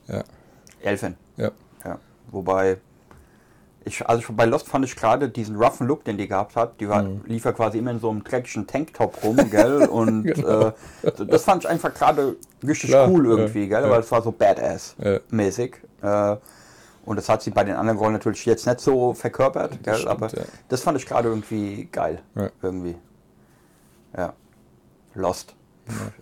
Ja, 0.09 0.23
Elfin. 0.83 1.17
ja. 1.37 1.51
Ja. 1.85 1.99
Wobei, 2.31 2.79
ich, 3.85 4.07
also 4.09 4.33
bei 4.33 4.45
Lost 4.47 4.69
fand 4.69 4.85
ich 4.85 4.97
gerade 4.97 5.29
diesen 5.29 5.57
roughen 5.57 5.87
Look, 5.87 6.05
den 6.05 6.17
die 6.17 6.27
gehabt 6.29 6.57
hat. 6.57 6.81
Die 6.81 6.89
war, 6.89 7.03
Mhm. 7.03 7.21
lief 7.27 7.45
ja 7.45 7.53
quasi 7.53 7.79
immer 7.79 7.91
in 7.91 8.01
so 8.01 8.11
einem 8.11 8.25
dreckigen 8.25 8.67
Tanktop 8.67 9.23
rum, 9.23 9.37
gell? 9.51 9.87
Und 9.91 10.25
Genau. 10.25 10.69
äh, 10.69 10.73
das 11.27 11.45
fand 11.45 11.65
ich 11.65 11.69
einfach 11.69 11.93
gerade 11.93 12.37
richtig 12.67 12.91
Klar, 12.91 13.09
cool 13.11 13.25
ja, 13.27 13.31
irgendwie, 13.37 13.69
gell? 13.69 13.83
ja. 13.83 13.91
Weil 13.91 14.01
es 14.01 14.11
war 14.11 14.23
so 14.23 14.31
Badass-mäßig. 14.33 15.75
Ja. 16.03 16.33
Äh, 16.35 16.37
und 17.07 17.17
das 17.17 17.29
hat 17.29 17.43
sie 17.43 17.51
bei 17.51 17.65
den 17.65 17.77
anderen 17.77 17.99
Rollen 17.99 18.15
natürlich 18.15 18.47
jetzt 18.47 18.67
nicht 18.67 18.81
so 18.81 19.13
verkörpert, 19.13 19.83
gell? 19.83 19.95
stimmt, 19.97 20.11
Aber 20.11 20.29
ja. 20.29 20.43
das 20.69 20.81
fand 20.81 20.97
ich 20.97 21.05
gerade 21.05 21.29
irgendwie 21.29 21.87
geil. 21.93 22.21
Ja. 22.35 22.49
Irgendwie. 22.63 22.97
Ja. 24.17 24.33
Lost. 25.15 25.55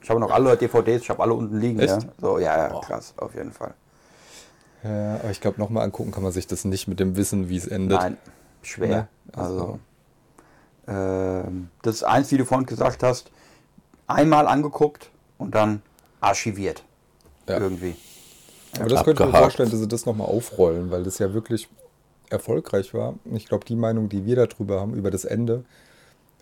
Ich 0.01 0.11
habe 0.11 0.18
noch 0.18 0.33
alle 0.33 0.57
DVDs, 0.57 1.03
ich 1.03 1.11
habe 1.11 1.22
alle 1.22 1.35
unten 1.35 1.57
liegen. 1.61 1.79
Echt? 1.79 2.03
Ja. 2.03 2.09
So, 2.20 2.38
ja, 2.40 2.57
ja, 2.68 2.81
krass, 2.81 3.14
auf 3.16 3.33
jeden 3.37 3.53
Fall. 3.53 3.75
Ja 4.85 5.14
aber 5.16 5.31
ich 5.31 5.40
glaube, 5.40 5.61
nochmal 5.61 5.85
angucken 5.85 6.11
kann 6.11 6.23
man 6.23 6.33
sich 6.33 6.47
das 6.47 6.64
nicht 6.64 6.88
mit 6.88 7.01
dem 7.01 7.16
Wissen, 7.16 7.49
wie 7.49 7.57
es 7.57 7.66
endet. 7.66 7.99
Nein, 7.99 8.16
schwer. 8.62 8.88
Ne? 8.88 9.09
Also, 9.35 9.79
ähm, 10.87 11.68
das 11.83 11.97
ist 11.97 12.03
eins, 12.05 12.31
wie 12.33 12.38
du 12.38 12.45
vorhin 12.45 12.66
gesagt 12.66 13.03
hast, 13.03 13.31
einmal 14.07 14.47
angeguckt 14.47 15.11
und 15.38 15.55
dann 15.55 15.83
archiviert. 16.21 16.85
Ja. 17.49 17.59
Irgendwie. 17.59 17.97
Aber 18.79 18.88
das 18.88 19.05
könnte 19.05 19.25
ich 19.25 19.33
mir 19.33 19.38
vorstellen, 19.38 19.71
dass 19.71 19.81
sie 19.81 19.88
das 19.88 20.07
nochmal 20.07 20.29
aufrollen, 20.29 20.90
weil 20.90 21.03
das 21.03 21.18
ja 21.18 21.35
wirklich 21.35 21.68
erfolgreich 22.31 22.95
war. 22.95 23.14
Ich 23.35 23.47
glaube, 23.47 23.64
die 23.66 23.77
Meinung, 23.77 24.09
die 24.09 24.25
wir 24.25 24.37
darüber 24.37 24.81
haben, 24.81 24.95
über 24.95 25.11
das 25.11 25.25
Ende, 25.25 25.64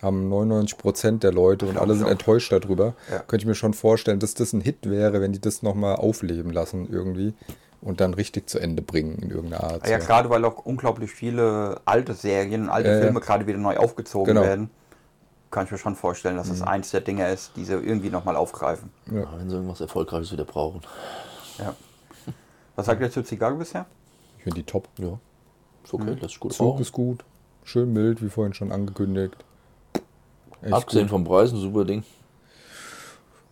haben 0.00 0.29
99 0.29 0.79
Prozent 0.79 1.22
der 1.22 1.33
Leute 1.33 1.66
und 1.66 1.76
alle 1.76 1.94
sind 1.94 2.07
enttäuscht 2.07 2.53
darüber. 2.53 2.94
Ja. 3.11 3.18
Könnte 3.18 3.42
ich 3.44 3.46
mir 3.46 3.55
schon 3.55 3.74
vorstellen, 3.74 4.20
dass 4.20 4.35
das 4.35 4.53
ein 4.53 4.61
Hit 4.61 4.88
wäre, 4.88 5.20
wenn 5.20 5.33
die 5.33 5.40
das 5.40 5.62
nochmal 5.62 5.96
aufleben 5.96 6.53
lassen 6.53 6.88
irgendwie 6.90 7.35
und 7.83 8.01
dann 8.01 8.14
richtig 8.14 8.49
zu 8.49 8.59
Ende 8.59 8.83
bringen 8.83 9.19
in 9.19 9.31
irgendeiner 9.31 9.64
Art. 9.64 9.88
Ja, 9.88 10.01
so. 10.01 10.07
gerade 10.07 10.31
weil 10.31 10.45
auch 10.45 10.59
unglaublich 10.64 11.11
viele 11.11 11.81
alte 11.85 12.14
Serien, 12.14 12.69
alte 12.69 12.90
ja. 12.90 13.01
Filme 13.01 13.21
gerade 13.21 13.47
wieder 13.47 13.59
neu 13.59 13.77
aufgezogen 13.77 14.35
Genau. 14.35 14.43
werden. 14.47 14.71
Kann 15.51 15.64
ich 15.64 15.73
mir 15.73 15.79
schon 15.79 15.97
vorstellen, 15.97 16.37
dass 16.37 16.49
es 16.49 16.62
eins 16.62 16.90
der 16.93 17.01
Dinge 17.01 17.29
ist, 17.29 17.53
die 17.57 17.64
sie 17.64 17.73
irgendwie 17.73 18.11
nochmal 18.11 18.37
aufgreifen. 18.37 18.90
Ja. 19.12 19.25
Wenn 19.37 19.49
sie 19.51 19.57
irgendwas 19.57 19.81
Erfolgreiches 19.81 20.31
wieder 20.31 20.45
brauchen. 20.45 20.81
Ja. 21.59 21.75
Was 22.77 22.87
sagt 22.87 23.01
ihr 23.01 23.11
zu 23.11 23.25
Zigarre 23.25 23.57
bisher? 23.57 23.87
Ich 24.38 24.45
finde 24.45 24.61
die 24.61 24.64
top. 24.64 24.88
Ja. 24.99 25.19
Ist 25.83 25.93
okay, 25.93 26.11
lässt 26.11 26.21
sich 26.31 26.40
gut 26.40 26.53
Zug 26.53 26.79
ist 26.79 26.93
gut. 26.93 27.25
Schön 27.64 27.93
mild, 27.93 28.23
wie 28.23 28.29
vorhin 28.29 28.55
schon 28.55 28.71
angekündigt. 28.71 29.37
Echt 30.62 30.73
Abgesehen 30.73 31.05
gut. 31.05 31.11
vom 31.11 31.25
Preis, 31.25 31.51
ein 31.51 31.59
super 31.61 31.85
Ding. 31.85 32.05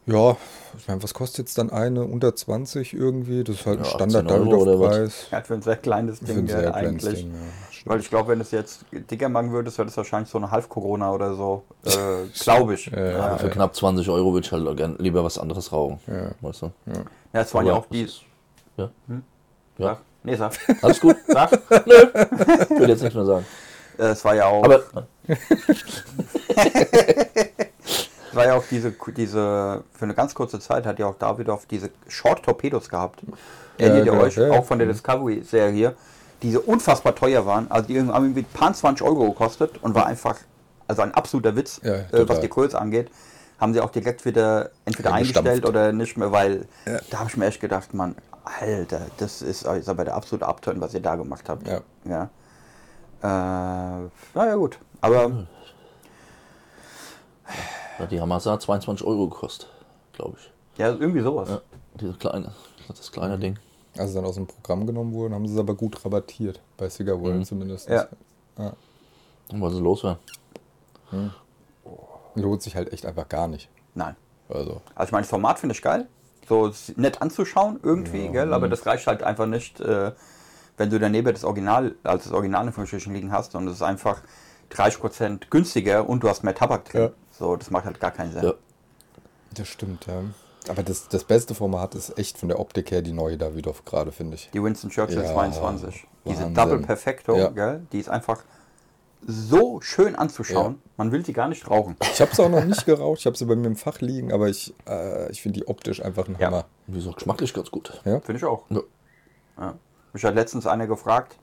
Ja, 0.08 0.36
ich 0.78 0.88
meine, 0.88 1.02
was 1.02 1.12
kostet 1.14 1.38
jetzt 1.46 1.58
dann 1.58 1.70
eine 1.70 2.04
unter 2.04 2.34
20 2.34 2.94
irgendwie? 2.94 3.44
Das 3.44 3.56
ist 3.56 3.66
halt 3.66 3.78
ein 3.78 3.84
Ja, 3.84 3.90
Standard 3.90 4.30
18 4.30 4.40
Euro 4.48 4.62
oder 4.62 4.80
was? 4.80 4.88
Preis. 4.96 5.26
Ja, 5.30 5.40
für 5.42 5.54
ein 5.54 5.62
sehr 5.62 5.76
kleines 5.76 6.20
Ding 6.20 6.38
ein 6.38 6.46
ja, 6.46 6.60
sehr 6.60 6.70
kleines 6.72 7.04
eigentlich. 7.06 7.20
Ding, 7.24 7.32
ja. 7.34 7.38
Weil 7.84 8.00
ich 8.00 8.08
glaube, 8.10 8.28
wenn 8.30 8.38
du 8.38 8.42
es 8.44 8.50
jetzt 8.50 8.84
dicker 8.92 9.28
machen 9.28 9.52
würdest, 9.52 9.78
wäre 9.78 9.86
das 9.86 9.96
wahrscheinlich 9.96 10.28
so 10.30 10.38
eine 10.38 10.50
Half-Corona 10.50 11.12
oder 11.12 11.34
so. 11.34 11.62
Äh, 11.84 11.90
glaube 12.40 12.74
ich. 12.74 12.86
Ja, 12.86 13.36
für 13.38 13.48
knapp 13.50 13.74
20 13.74 14.08
Euro 14.10 14.32
würde 14.32 14.46
ich 14.46 14.52
halt 14.52 14.76
gern 14.76 14.96
lieber 14.98 15.22
was 15.24 15.38
anderes 15.38 15.72
rauchen. 15.72 16.00
Ja. 16.06 16.30
Weißt 16.40 16.62
du? 16.62 16.70
Ja, 17.32 17.40
es 17.40 17.54
waren 17.54 17.66
ja 17.66 17.74
auch 17.74 17.86
die. 17.86 18.02
das 18.04 18.12
ist- 18.12 18.22
Ja. 18.76 18.90
Ja. 19.08 19.20
Ja. 19.86 19.98
Nee, 20.24 20.34
sag. 20.36 20.52
Alles 20.82 21.00
gut. 21.00 21.16
sag. 21.28 21.52
Ich 21.70 22.80
will 22.80 22.88
jetzt 22.88 23.02
nichts 23.02 23.14
mehr 23.14 23.24
sagen. 23.26 23.46
Äh, 23.98 24.02
es 24.08 24.24
war 24.24 24.34
ja 24.34 24.46
auch. 24.46 24.64
Aber 24.64 24.82
war 28.38 28.46
ja 28.46 28.54
auch 28.54 28.64
diese, 28.70 28.94
diese. 29.16 29.84
Für 29.92 30.04
eine 30.04 30.14
ganz 30.14 30.34
kurze 30.34 30.60
Zeit 30.60 30.86
hat 30.86 30.98
ja 30.98 31.06
auch 31.06 31.16
Davidoff 31.16 31.66
diese 31.66 31.90
Short 32.06 32.42
Torpedos 32.44 32.88
gehabt. 32.88 33.20
Erinnert 33.76 34.06
ihr 34.06 34.12
genau, 34.12 34.24
euch? 34.24 34.36
ja. 34.36 34.50
Auch 34.50 34.64
von 34.64 34.78
der 34.78 34.88
Discovery-Serie. 34.88 35.94
Diese 36.42 36.60
unfassbar 36.60 37.14
teuer 37.14 37.44
waren. 37.44 37.70
Also 37.70 37.88
die 37.88 37.94
irgendwie 37.94 38.14
haben 38.14 38.24
irgendwie 38.24 38.42
paar 38.42 38.72
20 38.72 39.06
Euro 39.06 39.28
gekostet 39.28 39.82
und 39.82 39.94
war 39.94 40.06
einfach. 40.06 40.36
Also 40.86 41.02
ein 41.02 41.12
absoluter 41.12 41.54
Witz, 41.54 41.82
Ja, 41.84 41.96
äh, 41.96 42.26
was 42.26 42.40
die 42.40 42.48
Größe 42.48 42.80
angeht. 42.80 43.10
Haben 43.60 43.74
sie 43.74 43.80
auch 43.80 43.90
direkt 43.90 44.24
wieder 44.24 44.70
entweder 44.86 45.12
eingestellt 45.12 45.66
oder 45.66 45.92
nicht 45.92 46.16
mehr, 46.16 46.32
weil 46.32 46.66
da 47.10 47.18
habe 47.18 47.28
ich 47.28 47.36
mir 47.36 47.44
echt 47.44 47.60
gedacht, 47.60 47.92
Mann, 47.92 48.14
Alter, 48.60 49.02
das 49.18 49.42
ist, 49.42 49.66
ist 49.66 49.88
aber 49.88 50.06
der 50.06 50.14
absolute 50.14 50.46
Abturn, 50.46 50.80
was 50.80 50.94
ihr 50.94 51.00
da 51.00 51.16
gemacht 51.16 51.48
habt. 51.50 51.68
Ja. 51.68 51.82
Ja. 52.04 52.30
Äh, 53.20 54.08
naja, 54.34 54.54
gut. 54.54 54.78
Aber 55.02 55.46
ja, 57.98 58.06
die 58.06 58.20
Hamasa 58.20 58.52
hat 58.52 58.62
22 58.62 59.06
Euro 59.06 59.28
gekostet, 59.28 59.68
glaube 60.12 60.36
ich. 60.38 60.50
ja, 60.78 60.88
irgendwie 60.88 61.20
sowas. 61.20 61.48
Ja, 61.48 61.60
diese 62.00 62.12
kleine, 62.14 62.52
das 62.88 63.10
kleine 63.12 63.38
Ding. 63.38 63.58
Als 63.96 64.10
sie 64.10 64.16
dann 64.16 64.24
aus 64.26 64.36
dem 64.36 64.46
Programm 64.46 64.86
genommen 64.86 65.12
wurden, 65.12 65.34
haben 65.34 65.46
sie 65.46 65.54
es 65.54 65.58
aber 65.60 65.74
gut 65.74 66.04
rabattiert. 66.04 66.60
Bei 66.76 66.88
Cigar 66.88 67.20
World 67.20 67.38
Mhm. 67.38 67.44
zumindest. 67.44 67.88
Ja. 67.88 68.06
Ja. 68.58 68.72
Und 69.50 69.60
weil 69.60 69.70
sie 69.70 69.80
los 69.80 70.04
war. 70.04 70.18
Lohnt 72.34 72.62
sich 72.62 72.76
halt 72.76 72.92
echt 72.92 73.06
einfach 73.06 73.28
gar 73.28 73.48
nicht. 73.48 73.68
Nein. 73.94 74.14
Also, 74.48 74.80
Also 74.94 75.08
ich 75.08 75.12
meine, 75.12 75.22
das 75.22 75.30
Format 75.30 75.58
finde 75.58 75.74
ich 75.74 75.82
geil. 75.82 76.06
So 76.48 76.66
ist 76.66 76.96
nett 76.96 77.20
anzuschauen 77.20 77.80
irgendwie, 77.82 78.28
gell? 78.28 78.54
Aber 78.54 78.68
das 78.68 78.86
reicht 78.86 79.06
halt 79.06 79.22
einfach 79.22 79.46
nicht, 79.46 79.80
äh, 79.80 80.12
wenn 80.76 80.90
du 80.90 80.98
daneben 80.98 81.32
das 81.32 81.44
Original, 81.44 81.94
also 82.04 82.24
das 82.24 82.32
Original 82.32 82.66
in 82.68 83.12
liegen 83.14 83.32
hast. 83.32 83.54
Und 83.54 83.66
es 83.66 83.74
ist 83.74 83.82
einfach, 83.82 84.22
30% 84.70 85.48
günstiger 85.50 86.08
und 86.08 86.22
du 86.22 86.28
hast 86.28 86.44
mehr 86.44 86.54
Tabak 86.54 86.84
drin. 86.84 87.00
Ja. 87.02 87.10
So, 87.38 87.56
das 87.56 87.70
macht 87.70 87.84
halt 87.84 88.00
gar 88.00 88.10
keinen 88.10 88.32
Sinn. 88.32 88.42
Ja. 88.44 88.54
Das 89.54 89.68
stimmt, 89.68 90.06
ja. 90.06 90.22
Aber 90.68 90.82
das, 90.82 91.08
das 91.08 91.24
beste 91.24 91.54
Format 91.54 91.94
ist 91.94 92.18
echt 92.18 92.36
von 92.36 92.48
der 92.48 92.58
Optik 92.58 92.90
her 92.90 93.00
die 93.00 93.12
neue 93.12 93.38
Davidoff 93.38 93.84
gerade, 93.84 94.12
finde 94.12 94.34
ich. 94.34 94.50
Die 94.52 94.62
Winston 94.62 94.90
Churchill 94.90 95.22
Ja, 95.22 95.32
22. 95.32 96.06
Diese 96.26 96.36
Wahnsinn. 96.40 96.54
Double 96.54 96.78
Perfecto, 96.80 97.36
Ja. 97.36 97.48
gell? 97.48 97.86
Die 97.92 97.98
ist 98.00 98.08
einfach 98.10 98.42
so 99.26 99.80
schön 99.80 100.14
anzuschauen. 100.14 100.80
Man 100.96 101.10
will 101.10 101.24
sie 101.24 101.32
gar 101.32 101.48
nicht 101.48 101.68
rauchen. 101.68 101.96
Ich 102.12 102.20
habe 102.20 102.30
es 102.32 102.38
auch 102.38 102.48
noch 102.48 102.64
nicht 102.64 102.84
geraucht, 102.86 103.20
ich 103.20 103.26
habe 103.26 103.36
sie 103.36 103.46
bei 103.46 103.56
mir 103.56 103.66
im 103.66 103.76
Fach 103.76 104.00
liegen, 104.00 104.32
aber 104.32 104.48
ich, 104.48 104.74
äh, 104.88 105.30
ich 105.32 105.42
finde 105.42 105.60
die 105.60 105.66
optisch 105.68 106.02
einfach 106.04 106.28
ein 106.28 106.36
Ja. 106.38 106.48
Hammer. 106.48 106.64
Wie 106.86 106.98
gesagt, 106.98 107.16
geschmacklich 107.16 107.52
ganz 107.54 107.70
gut. 107.70 108.00
Ja. 108.04 108.20
Finde 108.20 108.36
ich 108.38 108.44
auch. 108.44 108.64
Ja. 108.70 108.80
Ja. 109.58 109.74
Mich 110.12 110.24
hat 110.24 110.34
letztens 110.34 110.66
einer 110.66 110.86
gefragt, 110.86 111.36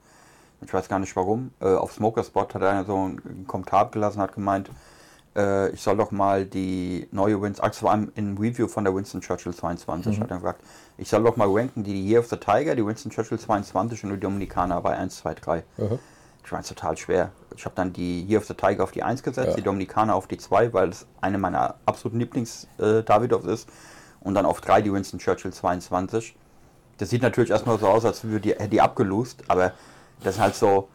ich 0.64 0.72
weiß 0.72 0.88
gar 0.88 0.98
nicht 0.98 1.14
warum, 1.16 1.52
äh, 1.60 1.74
auf 1.74 1.92
Smokerspot 1.92 2.54
hat 2.54 2.62
einer 2.62 2.84
so 2.84 2.94
einen 2.96 3.46
Kommentar 3.46 3.90
gelassen, 3.90 4.20
hat 4.22 4.34
gemeint, 4.34 4.70
äh, 5.36 5.70
ich 5.70 5.82
soll 5.82 5.96
doch 5.96 6.10
mal 6.10 6.44
die 6.46 7.06
neue 7.12 7.40
Winston, 7.40 7.64
also 7.64 7.80
vor 7.80 7.90
allem 7.92 8.10
in 8.14 8.36
Review 8.38 8.66
von 8.68 8.84
der 8.84 8.94
Winston 8.94 9.20
Churchill 9.20 9.54
22, 9.54 10.18
hat 10.20 10.30
er 10.30 10.36
gefragt, 10.36 10.62
ich 10.98 11.08
soll 11.08 11.22
doch 11.22 11.36
mal 11.36 11.48
ranken 11.48 11.84
die 11.84 12.08
Year 12.08 12.20
of 12.20 12.26
the 12.28 12.36
Tiger, 12.36 12.74
die 12.74 12.84
Winston 12.84 13.10
Churchill 13.10 13.38
22 13.38 14.02
und 14.04 14.10
die 14.10 14.20
Dominikaner 14.20 14.80
bei 14.80 14.96
1, 14.96 15.16
2, 15.18 15.34
3. 15.34 15.64
Aha. 15.78 15.98
Ich 16.42 16.48
fand 16.50 16.62
es 16.62 16.68
total 16.68 16.96
schwer. 16.96 17.32
Ich 17.56 17.64
habe 17.64 17.74
dann 17.74 17.92
die 17.92 18.24
Year 18.24 18.38
of 18.40 18.46
the 18.46 18.54
Tiger 18.54 18.84
auf 18.84 18.92
die 18.92 19.02
1 19.02 19.22
gesetzt, 19.22 19.48
Ja. 19.50 19.54
die 19.56 19.62
Dominikaner 19.62 20.14
auf 20.14 20.26
die 20.28 20.38
2, 20.38 20.72
weil 20.72 20.90
es 20.90 21.06
eine 21.20 21.38
meiner 21.38 21.74
absoluten 21.86 22.20
Lieblings-Davidoffs 22.20 23.46
ist. 23.46 23.68
Und 24.20 24.34
dann 24.34 24.46
auf 24.46 24.60
3 24.60 24.82
die 24.82 24.92
Winston 24.92 25.18
Churchill 25.18 25.52
22. 25.52 26.36
Das 26.98 27.10
sieht 27.10 27.22
natürlich 27.22 27.50
erstmal 27.50 27.78
so 27.78 27.88
aus, 27.88 28.04
als 28.04 28.24
würde 28.24 28.40
die, 28.40 28.50
hätte 28.52 28.68
die 28.68 28.80
abgelust, 28.80 29.42
aber 29.48 29.72
das 30.22 30.34
sind 30.36 30.44
halt 30.44 30.54
so 30.54 30.88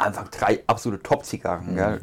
einfach 0.00 0.28
drei 0.28 0.62
absolute 0.66 1.02
Top-Zigarren, 1.02 1.74
gell? 1.76 2.00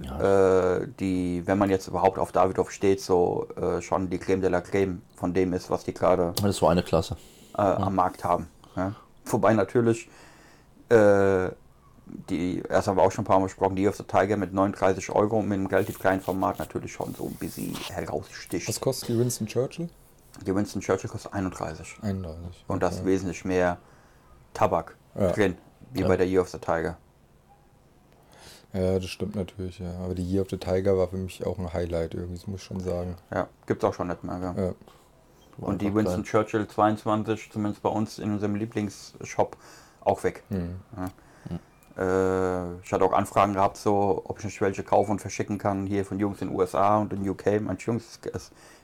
Äh, 0.83 0.87
die, 0.99 1.41
wenn 1.45 1.57
man 1.57 1.69
jetzt 1.69 1.87
überhaupt 1.87 2.19
auf 2.19 2.31
Davidoff 2.31 2.71
steht, 2.71 3.01
so 3.01 3.47
äh, 3.55 3.81
schon 3.81 4.09
die 4.09 4.17
Creme 4.19 4.41
de 4.41 4.49
la 4.49 4.61
Creme 4.61 5.01
von 5.15 5.33
dem 5.33 5.53
ist, 5.53 5.69
was 5.69 5.83
die 5.83 5.93
gerade 5.93 6.33
Das 6.41 6.61
eine 6.63 6.83
Klasse. 6.83 7.17
äh, 7.57 7.61
am 7.61 7.95
Markt 7.95 8.23
haben. 8.23 8.47
Ja. 8.75 8.93
Wobei 9.25 9.53
natürlich, 9.53 10.09
äh, 10.89 11.49
die, 12.29 12.61
erst 12.69 12.87
haben 12.87 12.97
wir 12.97 13.03
auch 13.03 13.11
schon 13.11 13.23
ein 13.23 13.27
paar 13.27 13.39
Mal 13.39 13.45
gesprochen, 13.47 13.75
die 13.75 13.87
of 13.87 13.95
the 13.97 14.03
Tiger 14.03 14.37
mit 14.37 14.53
39 14.53 15.09
Euro 15.11 15.41
mit 15.41 15.53
einem 15.57 15.65
relativ 15.65 15.99
kleinen 15.99 16.21
Format 16.21 16.59
natürlich 16.59 16.93
schon 16.93 17.13
so 17.15 17.25
ein 17.25 17.33
bisschen 17.35 17.75
heraussticht. 17.91 18.67
Was 18.69 18.79
kostet 18.79 19.09
die 19.09 19.19
Winston 19.19 19.47
Churchill? 19.47 19.89
Die 20.45 20.55
Winston 20.55 20.81
Churchill 20.81 21.09
kostet 21.09 21.33
31. 21.33 21.97
31. 22.01 22.63
Und 22.67 22.83
da 22.83 22.89
ist 22.89 23.03
wesentlich 23.05 23.43
mehr 23.43 23.77
Tabak 24.53 24.95
Ja. 25.19 25.31
drin, 25.31 25.57
wie 25.91 26.01
Ja. 26.01 26.07
bei 26.07 26.15
der 26.15 26.27
Year 26.27 26.41
of 26.43 26.49
the 26.49 26.59
Tiger. 26.59 26.95
Ja, 28.77 28.99
das 28.99 29.09
stimmt 29.09 29.35
natürlich, 29.35 29.79
ja. 29.79 29.91
Aber 30.03 30.13
die 30.13 30.23
Year 30.23 30.41
of 30.41 30.49
the 30.49 30.57
Tiger 30.57 30.97
war 30.97 31.07
für 31.07 31.17
mich 31.17 31.45
auch 31.45 31.57
ein 31.57 31.73
Highlight 31.73 32.13
irgendwie, 32.13 32.35
das 32.35 32.47
muss 32.47 32.61
ich 32.61 32.65
schon 32.65 32.79
sagen. 32.79 33.15
Ja, 33.33 33.47
gibt's 33.65 33.83
auch 33.83 33.93
schon 33.93 34.07
nicht 34.07 34.23
mehr. 34.23 34.39
Gell? 34.39 34.65
Ja. 34.65 34.73
Und 35.59 35.81
die 35.81 35.93
Winston 35.93 36.23
klein. 36.23 36.45
Churchill 36.45 36.67
22, 36.67 37.51
zumindest 37.51 37.81
bei 37.81 37.89
uns 37.89 38.19
in 38.19 38.31
unserem 38.31 38.55
Lieblingsshop, 38.55 39.57
auch 40.01 40.23
weg. 40.23 40.43
Hm. 40.49 40.75
Äh, 41.97 42.79
ich 42.83 42.93
hatte 42.93 43.03
auch 43.03 43.13
Anfragen 43.13 43.53
gehabt, 43.53 43.77
so, 43.77 44.21
ob 44.25 44.37
ich 44.37 44.45
nicht 44.45 44.61
welche 44.61 44.83
kaufen 44.83 45.11
und 45.11 45.19
verschicken 45.19 45.57
kann, 45.57 45.87
hier 45.87 46.05
von 46.05 46.19
Jungs 46.19 46.41
in 46.41 46.49
den 46.49 46.57
USA 46.57 46.99
und 46.99 47.11
in 47.11 47.27
UK. 47.27 47.59
Manche 47.59 47.87
Jungs, 47.87 48.19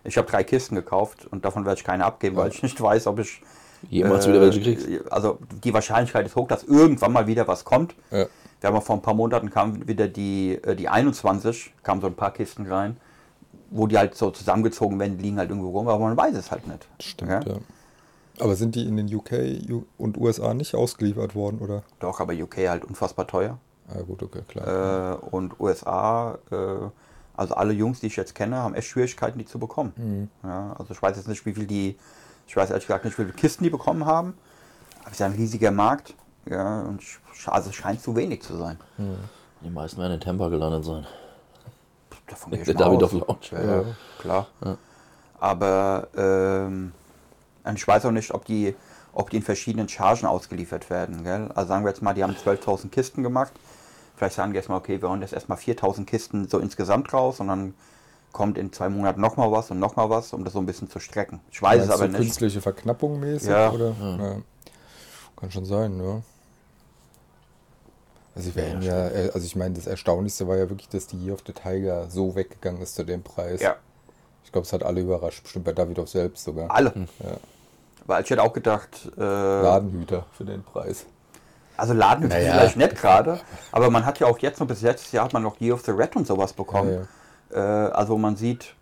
ich 0.03 0.17
habe 0.17 0.29
drei 0.29 0.43
Kisten 0.43 0.73
gekauft 0.73 1.27
und 1.27 1.45
davon 1.45 1.63
werde 1.65 1.77
ich 1.77 1.85
keine 1.85 2.05
abgeben, 2.05 2.35
weil 2.37 2.49
ich 2.49 2.63
nicht 2.63 2.81
weiß, 2.81 3.05
ob 3.05 3.19
ich 3.19 3.41
Jemals 3.89 4.25
äh, 4.25 4.29
wieder 4.29 4.41
welche 4.41 4.61
kriegst. 4.61 5.11
Also 5.11 5.37
die 5.63 5.73
Wahrscheinlichkeit 5.73 6.25
ist 6.25 6.35
hoch, 6.35 6.47
dass 6.47 6.63
irgendwann 6.63 7.11
mal 7.11 7.27
wieder 7.27 7.47
was 7.47 7.65
kommt. 7.65 7.95
Ja. 8.11 8.25
Wir 8.63 8.71
haben 8.71 8.81
vor 8.81 8.95
ein 8.95 9.01
paar 9.01 9.13
Monaten 9.13 9.49
kam 9.49 9.85
wieder 9.89 10.07
die, 10.07 10.53
äh, 10.63 10.73
die 10.77 10.87
21, 10.87 11.73
kamen 11.83 11.99
so 11.99 12.07
ein 12.07 12.15
paar 12.15 12.31
Kisten 12.31 12.65
rein, 12.65 12.95
wo 13.69 13.87
die 13.87 13.97
halt 13.97 14.15
so 14.15 14.31
zusammengezogen 14.31 14.97
werden, 14.99 15.19
liegen 15.19 15.37
halt 15.37 15.49
irgendwo 15.49 15.71
rum, 15.71 15.89
aber 15.89 15.99
man 15.99 16.15
weiß 16.15 16.33
es 16.35 16.49
halt 16.49 16.65
nicht. 16.65 16.87
Stimmt, 17.01 17.29
Ja? 17.29 17.41
ja. 17.41 17.55
Aber 18.39 18.55
sind 18.55 18.75
die 18.75 18.85
in 18.87 18.95
den 18.95 19.13
UK 19.13 19.83
und 19.97 20.17
USA 20.17 20.53
nicht 20.53 20.73
ausgeliefert 20.75 21.35
worden, 21.35 21.59
oder? 21.59 21.83
Doch, 21.99 22.21
aber 22.21 22.33
UK 22.33 22.69
halt 22.69 22.85
unfassbar 22.85 23.27
teuer. 23.27 23.59
Ah, 23.89 24.01
gut, 24.01 24.23
okay, 24.23 24.43
klar. 24.47 25.11
Äh, 25.11 25.25
und 25.25 25.59
USA, 25.59 26.39
äh, 26.49 26.55
also 27.35 27.55
alle 27.55 27.73
Jungs, 27.73 27.99
die 27.99 28.07
ich 28.07 28.15
jetzt 28.15 28.33
kenne, 28.33 28.55
haben 28.55 28.75
echt 28.75 28.87
Schwierigkeiten, 28.87 29.39
die 29.39 29.45
zu 29.45 29.59
bekommen. 29.59 30.29
Ja, 30.41 30.73
also 30.79 30.93
ich 30.93 31.01
weiß 31.01 31.17
jetzt 31.17 31.27
nicht, 31.27 31.45
wie 31.45 31.53
viel 31.53 31.67
die, 31.67 31.97
ich 32.47 32.55
weiß 32.55 32.69
ehrlich 32.69 32.87
gesagt 32.87 33.03
nicht, 33.03 33.19
wie 33.19 33.23
viele 33.23 33.35
Kisten 33.35 33.65
die 33.65 33.69
bekommen 33.69 34.05
haben. 34.05 34.35
Aber 35.01 35.09
es 35.09 35.19
ist 35.19 35.21
ein 35.21 35.33
riesiger 35.33 35.71
Markt. 35.71 36.15
Ja, 36.49 36.81
und 36.81 37.01
also 37.47 37.69
es 37.69 37.75
scheint 37.75 38.01
zu 38.01 38.15
wenig 38.15 38.41
zu 38.41 38.57
sein. 38.57 38.77
Die 39.61 39.69
meisten 39.69 39.99
werden 40.01 40.13
in 40.13 40.19
Tampa 40.19 40.49
gelandet 40.49 40.83
sein. 40.83 41.05
Davon 42.27 42.51
gehe 42.51 42.61
ich 42.61 42.65
Der 42.65 42.75
mal 42.75 42.83
aus. 42.83 42.99
Davidoff 42.99 43.13
Lounge. 43.13 43.65
Ja, 43.65 43.75
ja, 43.81 43.85
klar. 44.19 44.47
Aber 45.39 46.07
ähm, 46.15 46.91
ich 47.75 47.87
weiß 47.87 48.05
auch 48.05 48.11
nicht, 48.11 48.33
ob 48.33 48.45
die, 48.45 48.75
ob 49.13 49.29
die 49.29 49.37
in 49.37 49.43
verschiedenen 49.43 49.89
Chargen 49.89 50.25
ausgeliefert 50.25 50.89
werden. 50.89 51.23
Gell? 51.23 51.49
Also 51.55 51.69
sagen 51.69 51.85
wir 51.85 51.89
jetzt 51.89 52.01
mal, 52.01 52.13
die 52.13 52.23
haben 52.23 52.33
12.000 52.33 52.89
Kisten 52.89 53.23
gemacht. 53.23 53.53
Vielleicht 54.15 54.35
sagen 54.35 54.51
die 54.51 54.57
erstmal, 54.57 54.77
okay, 54.77 55.01
wir 55.01 55.09
hauen 55.09 55.21
jetzt 55.21 55.33
erstmal 55.33 55.57
4.000 55.57 56.05
Kisten 56.05 56.47
so 56.47 56.59
insgesamt 56.59 57.11
raus 57.13 57.39
und 57.39 57.47
dann 57.47 57.73
kommt 58.31 58.57
in 58.57 58.71
zwei 58.73 58.89
Monaten 58.89 59.21
nochmal 59.21 59.51
was 59.51 59.71
und 59.71 59.79
nochmal 59.79 60.09
was, 60.09 60.33
um 60.33 60.43
das 60.43 60.53
so 60.53 60.59
ein 60.59 60.65
bisschen 60.65 60.89
zu 60.89 60.99
strecken. 60.99 61.39
Ich 61.51 61.61
weiß 61.61 61.83
es 61.83 61.89
aber 61.89 62.05
du 62.05 62.13
nicht. 62.13 62.17
künstliche 62.17 62.61
Verknappung 62.61 63.19
mäßig? 63.19 63.49
Ja. 63.49 63.71
Oder? 63.71 63.95
Ja. 63.99 64.35
Kann 65.35 65.51
schon 65.51 65.65
sein, 65.65 65.99
ja. 66.01 66.21
Also, 68.35 68.49
ich, 68.49 68.55
werden 68.55 68.81
ja, 68.81 69.09
äh, 69.09 69.31
also 69.33 69.45
ich 69.45 69.55
meine, 69.55 69.75
das 69.75 69.85
Erstaunlichste 69.87 70.47
war 70.47 70.57
ja 70.57 70.69
wirklich, 70.69 70.89
dass 70.89 71.07
die 71.07 71.17
Year 71.23 71.33
of 71.35 71.41
the 71.45 71.53
Tiger 71.53 72.09
so 72.09 72.35
weggegangen 72.35 72.81
ist 72.81 72.95
zu 72.95 73.03
dem 73.03 73.21
Preis. 73.23 73.61
Ja, 73.61 73.75
Ich 74.43 74.51
glaube, 74.51 74.65
es 74.65 74.73
hat 74.73 74.83
alle 74.83 75.01
überrascht, 75.01 75.43
bestimmt 75.43 75.65
bei 75.65 75.71
Davidoff 75.73 76.09
selbst 76.09 76.43
sogar. 76.43 76.69
alle. 76.71 76.91
Ja. 77.19 77.37
Weil 78.05 78.23
ich 78.23 78.29
hätte 78.29 78.41
auch 78.43 78.53
gedacht, 78.53 79.11
äh, 79.17 79.21
Ladenhüter 79.21 80.25
für 80.33 80.43
den 80.45 80.63
Preis. 80.63 81.05
also 81.77 81.93
Laden 81.93 82.25
ist 82.25 82.33
Naja. 82.33 82.53
vielleicht 82.53 82.77
nicht 82.77 82.95
gerade, 82.95 83.39
aber 83.71 83.89
man 83.89 84.05
hat 84.05 84.19
ja 84.19 84.27
auch 84.27 84.39
jetzt 84.39 84.59
noch 84.59 84.67
bis 84.67 84.81
letztes 84.81 85.11
Jahr 85.11 85.25
hat 85.25 85.33
man 85.33 85.43
noch 85.43 85.61
Year 85.61 85.73
of 85.75 85.83
the 85.85 85.91
Red 85.91 86.15
und 86.15 86.27
sowas 86.27 86.53
bekommen. 86.53 87.07
Äh, 87.51 87.59
also 87.59 88.17
man 88.17 88.35
sieht, 88.35 88.73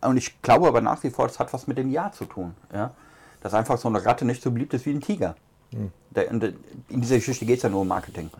und 0.00 0.16
ich 0.16 0.40
glaube 0.42 0.66
aber 0.68 0.80
nach 0.80 1.02
wie 1.04 1.10
vor, 1.10 1.26
das 1.28 1.38
hat 1.38 1.52
was 1.52 1.66
mit 1.66 1.76
dem 1.78 1.90
Jahr 1.90 2.12
zu 2.12 2.24
tun. 2.24 2.54
Ja? 2.72 2.92
Dass 3.42 3.54
einfach 3.54 3.78
so 3.78 3.88
eine 3.88 4.04
Ratte 4.04 4.24
nicht 4.24 4.42
so 4.42 4.50
beliebt 4.50 4.74
ist 4.74 4.84
wie 4.86 4.92
ein 4.92 5.00
Tiger. 5.00 5.36
Der, 6.10 6.30
in, 6.30 6.54
dieser 6.88 7.16
Geschichte 7.16 7.44
geht 7.44 7.58
es 7.58 7.62
ja 7.62 7.68
nur 7.68 7.82
um 7.82 7.88
Marketing, 7.88 8.30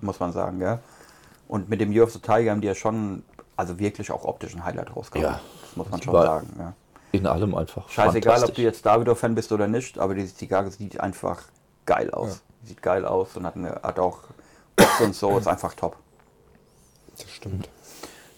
muss 0.00 0.20
man 0.20 0.32
sagen. 0.32 0.60
Ja? 0.60 0.80
Und 1.48 1.68
mit 1.68 1.80
dem 1.80 1.92
Year 1.92 2.04
of 2.04 2.12
the 2.12 2.18
Tiger 2.18 2.50
haben 2.50 2.60
die 2.60 2.66
ja 2.66 2.74
schon, 2.74 3.22
also 3.56 3.78
wirklich 3.78 4.10
auch 4.10 4.24
optisch 4.24 4.54
ein 4.54 4.64
Highlight 4.64 4.94
rausgehauen. 4.94 5.32
Ja. 5.34 5.40
Das 5.62 5.76
muss 5.76 5.88
man 5.90 6.00
Das 6.00 6.04
schon 6.04 6.14
sagen. 6.14 6.54
Ja. 6.58 6.72
In 7.12 7.26
allem 7.26 7.54
einfach. 7.54 7.88
Scheißegal, 7.88 8.42
ob 8.44 8.54
du 8.54 8.62
jetzt 8.62 8.84
Davidoff-Fan 8.86 9.34
bist 9.34 9.52
oder 9.52 9.68
nicht, 9.68 9.98
aber 9.98 10.14
diese 10.14 10.34
Zigarre 10.34 10.70
sieht 10.70 10.98
einfach 11.00 11.42
geil 11.86 12.10
aus. 12.10 12.42
Sieht 12.64 12.80
geil 12.82 13.04
aus 13.04 13.36
und 13.36 13.44
hat, 13.46 13.56
eine, 13.56 13.80
hat 13.82 13.98
auch 13.98 14.20
Box 14.76 15.00
und 15.00 15.14
so, 15.14 15.36
ist 15.38 15.48
einfach 15.48 15.74
top. 15.74 15.96
Das 17.16 17.28
stimmt. 17.30 17.68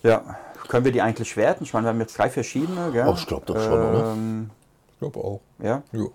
Ja, 0.02 0.22
können 0.68 0.84
wir 0.84 0.92
die 0.92 1.02
eigentlich 1.02 1.36
werten? 1.36 1.64
Ich 1.64 1.72
meine, 1.72 1.86
wir 1.86 1.90
haben 1.90 2.00
jetzt 2.00 2.18
drei 2.18 2.30
verschiedene, 2.30 2.90
gell? 2.90 3.06
Oh, 3.06 3.14
ich 3.16 3.26
glaub 3.26 3.46
doch 3.46 3.56
schon, 3.60 3.72
oder? 3.72 4.12
ähm, 4.12 4.50
Ich 4.92 4.98
glaube 4.98 5.20
auch. 5.20 5.40
Ja, 5.58 5.82
Jo, 5.92 6.12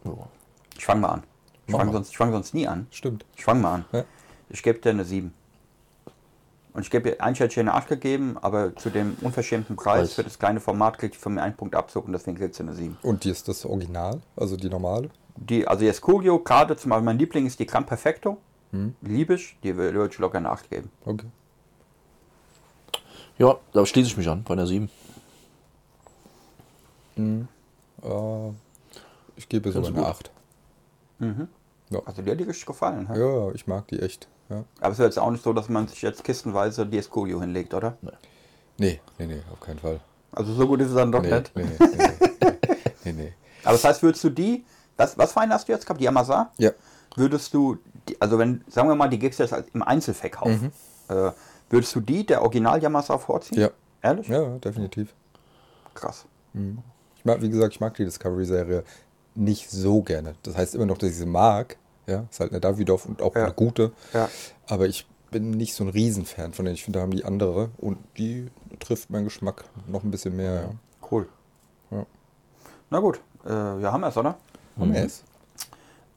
ich 0.78 0.86
fange 0.86 1.02
mal 1.02 1.10
an. 1.10 1.24
Ich 1.70 1.76
fange 1.76 1.92
sonst, 1.92 2.10
ich 2.10 2.18
fang 2.18 2.32
sonst 2.32 2.54
nie 2.54 2.68
an. 2.68 2.88
stimmt. 2.92 3.26
Ich 3.36 3.44
fange 3.44 3.62
mal 3.62 3.74
an. 3.76 3.86
Ja. 3.92 4.04
Ich 4.50 4.64
gebe 4.64 4.80
dir 4.80 4.90
eine 4.90 5.06
7. 5.06 5.34
Und 6.74 6.82
ich 6.82 6.90
gebe 6.90 7.12
dir 7.12 7.22
eigentlich 7.22 7.40
hätte 7.40 7.50
ich 7.50 7.54
dir 7.56 7.62
eine 7.62 7.74
8 7.74 7.88
gegeben, 7.88 8.38
aber 8.42 8.76
zu 8.76 8.90
dem 8.90 9.18
unverschämten 9.22 9.76
Preis 9.76 10.00
Preis. 10.00 10.14
für 10.14 10.24
das 10.24 10.40
kleine 10.40 10.60
Format 10.60 10.98
kriegt 10.98 11.16
ich 11.16 11.22
von 11.22 11.34
mir 11.34 11.42
einen 11.42 11.56
Punkt 11.56 11.76
Abzug 11.76 12.06
und 12.06 12.14
deswegen 12.14 12.38
kriegst 12.38 12.60
du 12.60 12.64
eine 12.64 12.74
7. 12.74 12.98
Und 13.02 13.24
die 13.24 13.30
ist 13.30 13.48
das 13.48 13.66
Original, 13.66 14.22
also 14.36 14.56
die 14.56 14.70
normale. 14.70 15.10
Die, 15.36 15.68
also 15.68 15.86
jetzt 15.86 16.02
Coolio, 16.02 16.40
gerade 16.40 16.76
zum 16.76 16.90
Beispiel 16.90 17.06
mein 17.06 17.18
Liebling 17.18 17.46
ist 17.46 17.60
die 17.60 17.66
Gran 17.66 17.86
Perfecto. 17.86 18.38
Hm. 18.72 18.96
Die 19.02 19.12
liebe 19.12 19.36
ich, 19.36 19.58
die 19.64 19.76
würde 19.76 20.08
ich 20.12 20.18
locker 20.20 20.38
eine 20.38 20.50
8 20.50 20.70
geben. 20.70 20.92
Okay. 21.06 21.28
Ja, 23.38 23.58
da 23.74 23.86
schließe 23.86 24.10
ich 24.10 24.18
mich 24.18 24.28
an, 24.28 24.44
bei 24.44 24.56
der 24.56 24.68
7. 24.68 24.90
Äh, 28.04 28.50
ich 29.36 29.48
gebe 29.48 29.72
sogar 29.72 29.90
eine 29.90 29.98
gut. 29.98 30.08
8. 30.08 30.32
Also 32.06 32.22
dir 32.22 32.32
hat 32.32 32.40
die 32.40 32.44
richtig 32.44 32.66
gefallen. 32.66 33.08
Ja, 33.14 33.18
ja, 33.48 33.52
ich 33.54 33.66
mag 33.68 33.88
die 33.88 34.00
echt. 34.00 34.28
Ja. 34.50 34.64
Aber 34.80 34.92
es 34.92 35.00
ist 35.00 35.06
jetzt 35.06 35.20
auch 35.20 35.32
nicht 35.32 35.44
so, 35.44 35.54
dass 35.54 35.70
man 35.70 35.88
sich 35.88 36.02
jetzt 36.02 36.24
kistenweise 36.24 36.86
die 36.86 36.98
Escolio 36.98 37.40
hinlegt, 37.42 37.74
oder? 37.74 37.98
Nee, 38.78 39.00
nee, 39.18 39.26
nee, 39.26 39.42
auf 39.52 39.60
keinen 39.60 39.80
Fall. 39.80 40.00
Also 40.32 40.54
so 40.54 40.68
gut 40.68 40.82
ist 40.82 40.90
es 40.90 40.96
dann 40.96 41.12
doch 41.12 41.22
Nee, 41.22 41.32
nicht. 41.40 41.56
nee, 41.56 41.64
nee, 41.64 41.88
nee, 41.98 42.58
nee, 43.06 43.12
nee. 43.14 43.34
Aber 43.64 43.74
das 43.74 43.84
heißt, 43.84 44.04
würdest 44.04 44.24
du 44.24 44.30
die, 44.30 44.64
was, 44.98 45.18
was 45.18 45.34
für 45.34 45.42
einen 45.42 45.52
hast 45.54 45.68
du 45.68 45.72
jetzt 45.72 45.86
gehabt? 45.86 46.00
Die 46.00 46.06
Yamasa? 46.06 46.52
Ja, 46.58 46.72
Würdest 47.16 47.54
du, 47.56 47.78
die, 48.08 48.22
also 48.22 48.38
wenn, 48.38 48.64
sagen 48.70 48.88
wir 48.88 48.96
mal, 48.96 49.10
die 49.10 49.18
gibst 49.20 49.40
du 49.40 49.44
jetzt 49.44 49.54
im 49.74 49.82
Einzelverkauf, 49.82 50.52
äh, 51.10 51.32
würdest 51.70 51.96
du 51.96 52.00
die 52.02 52.26
der 52.26 52.42
Original 52.44 52.82
Yamasa 52.82 53.18
vorziehen? 53.18 53.58
Mhm. 53.58 53.62
ja, 53.64 53.70
Ehrlich? 54.02 54.28
ja, 54.28 54.58
definitiv. 54.60 55.14
Krass. 55.96 56.26
Ich 57.16 57.26
mag, 57.26 57.42
wie 57.42 57.50
gesagt, 57.50 57.74
ich 57.74 57.80
mag 57.80 57.94
die 57.96 58.06
Discovery-Serie 58.06 58.84
nicht 59.36 59.70
so 59.70 60.02
gerne. 60.02 60.36
Das 60.44 60.56
heißt 60.58 60.76
immer 60.76 60.86
noch, 60.86 60.98
dass 60.98 61.10
ich 61.12 61.18
sie 61.18 61.26
mag. 61.26 61.78
Ja, 62.08 62.26
ist 62.30 62.40
halt 62.40 62.52
eine 62.52 62.60
Davidoff 62.60 63.06
und 63.06 63.22
auch 63.22 63.36
Ja. 63.36 63.46
eine 63.46 63.54
gute. 63.54 63.92
Ja. 64.14 64.30
Aber 64.68 64.88
ich 64.88 65.06
bin 65.32 65.52
nicht 65.52 65.76
so 65.76 65.84
ein 65.84 65.90
Riesenfan 65.90 66.54
von 66.54 66.66
denen. 66.66 66.76
Ich 66.76 66.84
finde, 66.84 67.00
da 67.00 67.04
haben 67.04 67.12
die 67.12 67.24
andere 67.24 67.70
und 67.78 67.98
die 68.18 68.48
trifft 68.80 69.10
meinen 69.12 69.26
Geschmack 69.26 69.64
noch 69.88 70.04
ein 70.04 70.10
bisschen 70.12 70.36
mehr. 70.36 70.54
Ja. 70.64 70.70
Cool. 71.12 71.28
Ja. 71.92 72.06
Na 72.90 73.00
gut, 73.00 73.20
äh, 73.46 73.50
ja, 73.80 73.92
haben 73.92 74.02
wir 74.02 74.08
es, 74.08 74.18
oder? 74.18 74.38
Haben 74.80 74.94
wir 74.94 75.04
es? 75.06 75.24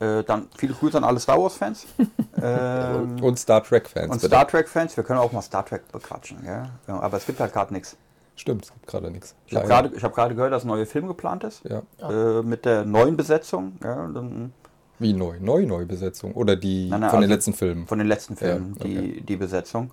Äh, 0.00 0.24
dann 0.24 0.48
viele 0.56 0.72
Grüße 0.74 0.96
an 0.96 1.04
alle 1.04 1.20
Star 1.20 1.40
Wars-Fans. 1.40 1.86
ähm, 2.42 3.22
Und 3.22 3.38
Star 3.38 3.62
Trek-Fans. 3.62 4.06
und 4.06 4.12
bitte. 4.16 4.26
Star 4.28 4.48
Trek-Fans. 4.48 4.96
Wir 4.96 5.04
können 5.04 5.18
auch 5.20 5.30
mal 5.32 5.42
Star 5.42 5.64
Trek 5.64 5.86
bequatschen. 5.92 6.38
Ja, 6.44 6.70
aber 6.86 7.18
es 7.18 7.26
gibt 7.26 7.38
halt 7.38 7.52
gerade 7.52 7.72
nichts. 7.74 7.96
Stimmt, 8.42 8.64
es 8.64 8.72
gibt 8.72 8.88
gerade 8.88 9.08
nichts. 9.08 9.36
Ich 9.46 9.54
habe 9.54 9.68
gerade 9.68 9.90
ich 9.94 10.02
hab 10.02 10.12
gerade 10.16 10.34
gehört, 10.34 10.52
dass 10.52 10.64
ein 10.64 10.66
neuer 10.66 10.84
Film 10.84 11.06
geplant 11.06 11.44
ist. 11.44 11.62
Ja. 11.62 11.82
Äh, 12.10 12.42
mit 12.42 12.64
der 12.64 12.84
neuen 12.84 13.16
Besetzung. 13.16 13.76
Ja, 13.84 14.08
dann, 14.08 14.52
Wie 14.98 15.12
neu? 15.12 15.36
Neu, 15.38 15.64
neue 15.64 15.86
Besetzung. 15.86 16.32
Oder 16.32 16.56
die 16.56 16.88
Nein, 16.90 17.02
nein, 17.02 17.10
von 17.10 17.20
den 17.20 17.30
also 17.30 17.34
letzten 17.36 17.52
Filmen. 17.54 17.86
von 17.86 17.98
den 18.00 18.08
letzten 18.08 18.36
Filmen, 18.36 18.74
Ja, 18.80 18.84
okay. 18.84 19.12
die, 19.12 19.20
die 19.20 19.36
Besetzung. 19.36 19.92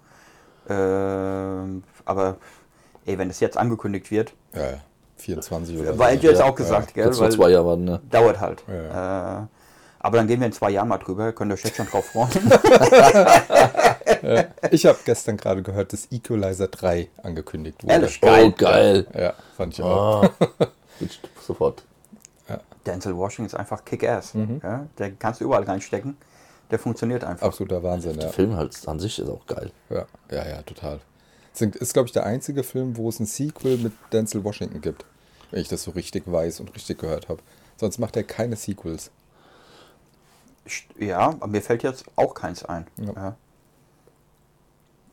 Ähm, 0.67 1.83
aber 2.05 2.38
ey, 3.05 3.19
wenn 3.19 3.29
es 3.29 3.39
jetzt 3.39 3.55
angekündigt 3.55 4.09
wird, 4.09 4.33
Ja, 4.55 4.62
ja. 4.71 4.77
24 5.17 5.77
oder 5.79 5.93
so. 5.93 5.99
weil 5.99 6.15
ich 6.17 6.23
jetzt 6.23 6.39
Ja, 6.39 6.45
auch 6.45 6.55
gesagt, 6.55 6.95
gell, 6.95 7.05
Jetzt 7.05 7.17
nur 7.17 7.25
weil 7.25 7.31
zwei 7.31 7.49
Jahre 7.51 7.67
warten, 7.67 7.83
ne? 7.83 8.01
dauert 8.09 8.39
halt. 8.39 8.63
Ja. 8.67 9.41
Äh, 9.43 9.45
aber 9.99 10.17
dann 10.17 10.25
gehen 10.25 10.39
wir 10.39 10.47
in 10.47 10.53
zwei 10.53 10.71
Jahren 10.71 10.88
mal 10.88 10.97
drüber, 10.97 11.33
könnt 11.33 11.51
ihr 11.51 11.53
euch 11.53 11.63
jetzt 11.65 11.75
schon 11.77 11.85
drauf 11.85 12.05
freuen. 12.05 12.29
Ich 14.71 14.86
habe 14.86 14.97
gestern 15.05 15.38
gerade 15.38 15.62
gehört, 15.63 15.93
dass 15.93 16.12
Equalizer 16.12 16.67
3 16.67 17.10
angekündigt 17.23 17.84
wurde. 17.84 17.93
Ehrlich, 17.93 18.19
geil. 18.21 18.45
Oh, 18.47 18.51
geil. 18.58 19.08
Ja, 19.17 19.34
fand 19.55 19.73
ich 19.73 19.82
auch. 19.84 20.29
Ah, 20.60 20.67
ich 20.99 21.21
sofort. 21.45 21.84
Denzel 22.86 23.15
Washington 23.15 23.45
ist 23.47 23.53
einfach 23.55 23.86
Kick-Ass. 23.86 24.34
Mhm. 24.34 24.60
Ja, 24.63 24.86
der 24.97 25.12
kannst 25.12 25.39
du 25.39 25.45
überall 25.45 25.63
reinstecken. 25.63 26.17
Der 26.71 26.79
funktioniert 26.79 27.23
einfach. 27.23 27.47
Absoluter 27.47 27.82
Wahnsinn, 27.84 28.15
ja. 28.15 28.21
Der 28.21 28.29
Film 28.34 28.55
halt 28.55 28.75
an 28.88 28.99
sich 28.99 29.17
ist 29.19 29.29
auch 29.29 29.45
geil. 29.45 29.71
Ja, 29.89 30.05
ja, 30.32 30.47
ja 30.47 30.62
total. 30.63 30.99
Es 31.53 31.60
sind- 31.60 31.75
ist, 31.77 31.93
glaube 31.93 32.08
ich, 32.08 32.12
der 32.13 32.25
einzige 32.25 32.63
Film, 32.63 32.97
wo 32.97 33.08
es 33.10 33.19
ein 33.19 33.25
Sequel 33.25 33.77
mit 33.77 33.93
Denzel 34.12 34.43
Washington 34.43 34.82
gibt. 34.82 35.05
Wenn 35.51 35.62
ich 35.62 35.67
das 35.69 35.84
so 35.84 35.91
richtig 35.91 36.23
weiß 36.25 36.60
und 36.60 36.73
richtig 36.75 36.99
gehört 36.99 37.29
habe. 37.29 37.41
Sonst 37.77 37.97
macht 37.97 38.15
er 38.17 38.23
keine 38.23 38.55
Sequels. 38.55 39.10
Ja, 40.97 41.19
aber 41.29 41.47
mir 41.47 41.62
fällt 41.62 41.84
jetzt 41.84 42.05
auch 42.15 42.34
keins 42.34 42.63
ein. 42.65 42.86
Ja. 43.15 43.36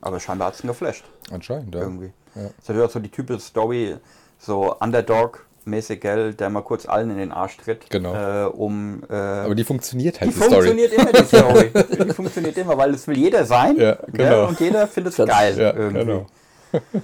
Aber 0.07 0.21
scheinbar 0.21 0.49
hat 0.49 0.55
es 0.55 0.63
ihn 0.63 0.69
geflasht. 0.69 1.05
Anscheinend, 1.33 1.75
ja. 1.75 1.81
Irgendwie. 1.81 2.13
Ja. 2.37 2.43
Das 2.43 2.51
ist 2.51 2.69
natürlich 2.69 2.89
auch 2.89 2.93
so 2.93 3.01
die 3.01 3.09
typische 3.09 3.41
Story, 3.41 3.97
so 4.39 4.77
Underdog-mäßig, 4.79 6.01
gell, 6.01 6.33
der 6.33 6.49
mal 6.49 6.63
kurz 6.63 6.87
allen 6.87 7.11
in 7.11 7.17
den 7.17 7.33
Arsch 7.33 7.57
tritt. 7.57 7.91
Genau. 7.91 8.15
Äh, 8.15 8.47
um. 8.47 9.03
Äh, 9.11 9.15
Aber 9.15 9.57
die 9.57 9.65
funktioniert 9.65 10.21
halt, 10.21 10.31
die 10.31 10.35
die, 10.35 10.41
Story. 10.41 10.53
funktioniert 10.53 10.93
immer, 10.93 11.13
die 11.13 11.25
Story. 11.25 11.73
die 12.09 12.15
funktioniert 12.15 12.57
immer, 12.57 12.79
weil 12.79 12.95
es 12.95 13.09
will 13.09 13.19
jeder 13.19 13.45
sein. 13.45 13.77
Ja, 13.77 13.99
genau. 14.07 14.47
Und 14.47 14.61
jeder 14.61 14.87
findet 14.87 15.19
es 15.19 15.27
geil. 15.27 15.59
Ja, 15.59 15.75
irgendwie. 15.75 16.05
genau. 16.05 16.27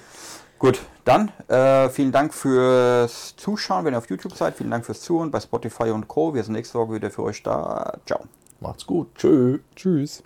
Gut, 0.59 0.79
dann 1.03 1.29
äh, 1.49 1.89
vielen 1.89 2.13
Dank 2.13 2.33
fürs 2.33 3.35
Zuschauen, 3.35 3.83
wenn 3.83 3.93
ihr 3.93 3.97
auf 3.97 4.09
YouTube 4.09 4.33
seid. 4.33 4.55
Vielen 4.55 4.71
Dank 4.71 4.85
fürs 4.85 5.01
Zuhören 5.01 5.29
bei 5.29 5.41
Spotify 5.41 5.89
und 5.89 6.07
Co. 6.07 6.33
Wir 6.33 6.41
sind 6.41 6.53
nächste 6.53 6.79
Woche 6.79 6.93
wieder 6.93 7.11
für 7.11 7.23
euch 7.23 7.43
da. 7.43 7.97
Ciao. 8.05 8.21
Macht's 8.61 8.87
gut. 8.87 9.13
Tschö. 9.15 9.59
Tschüss. 9.75 10.23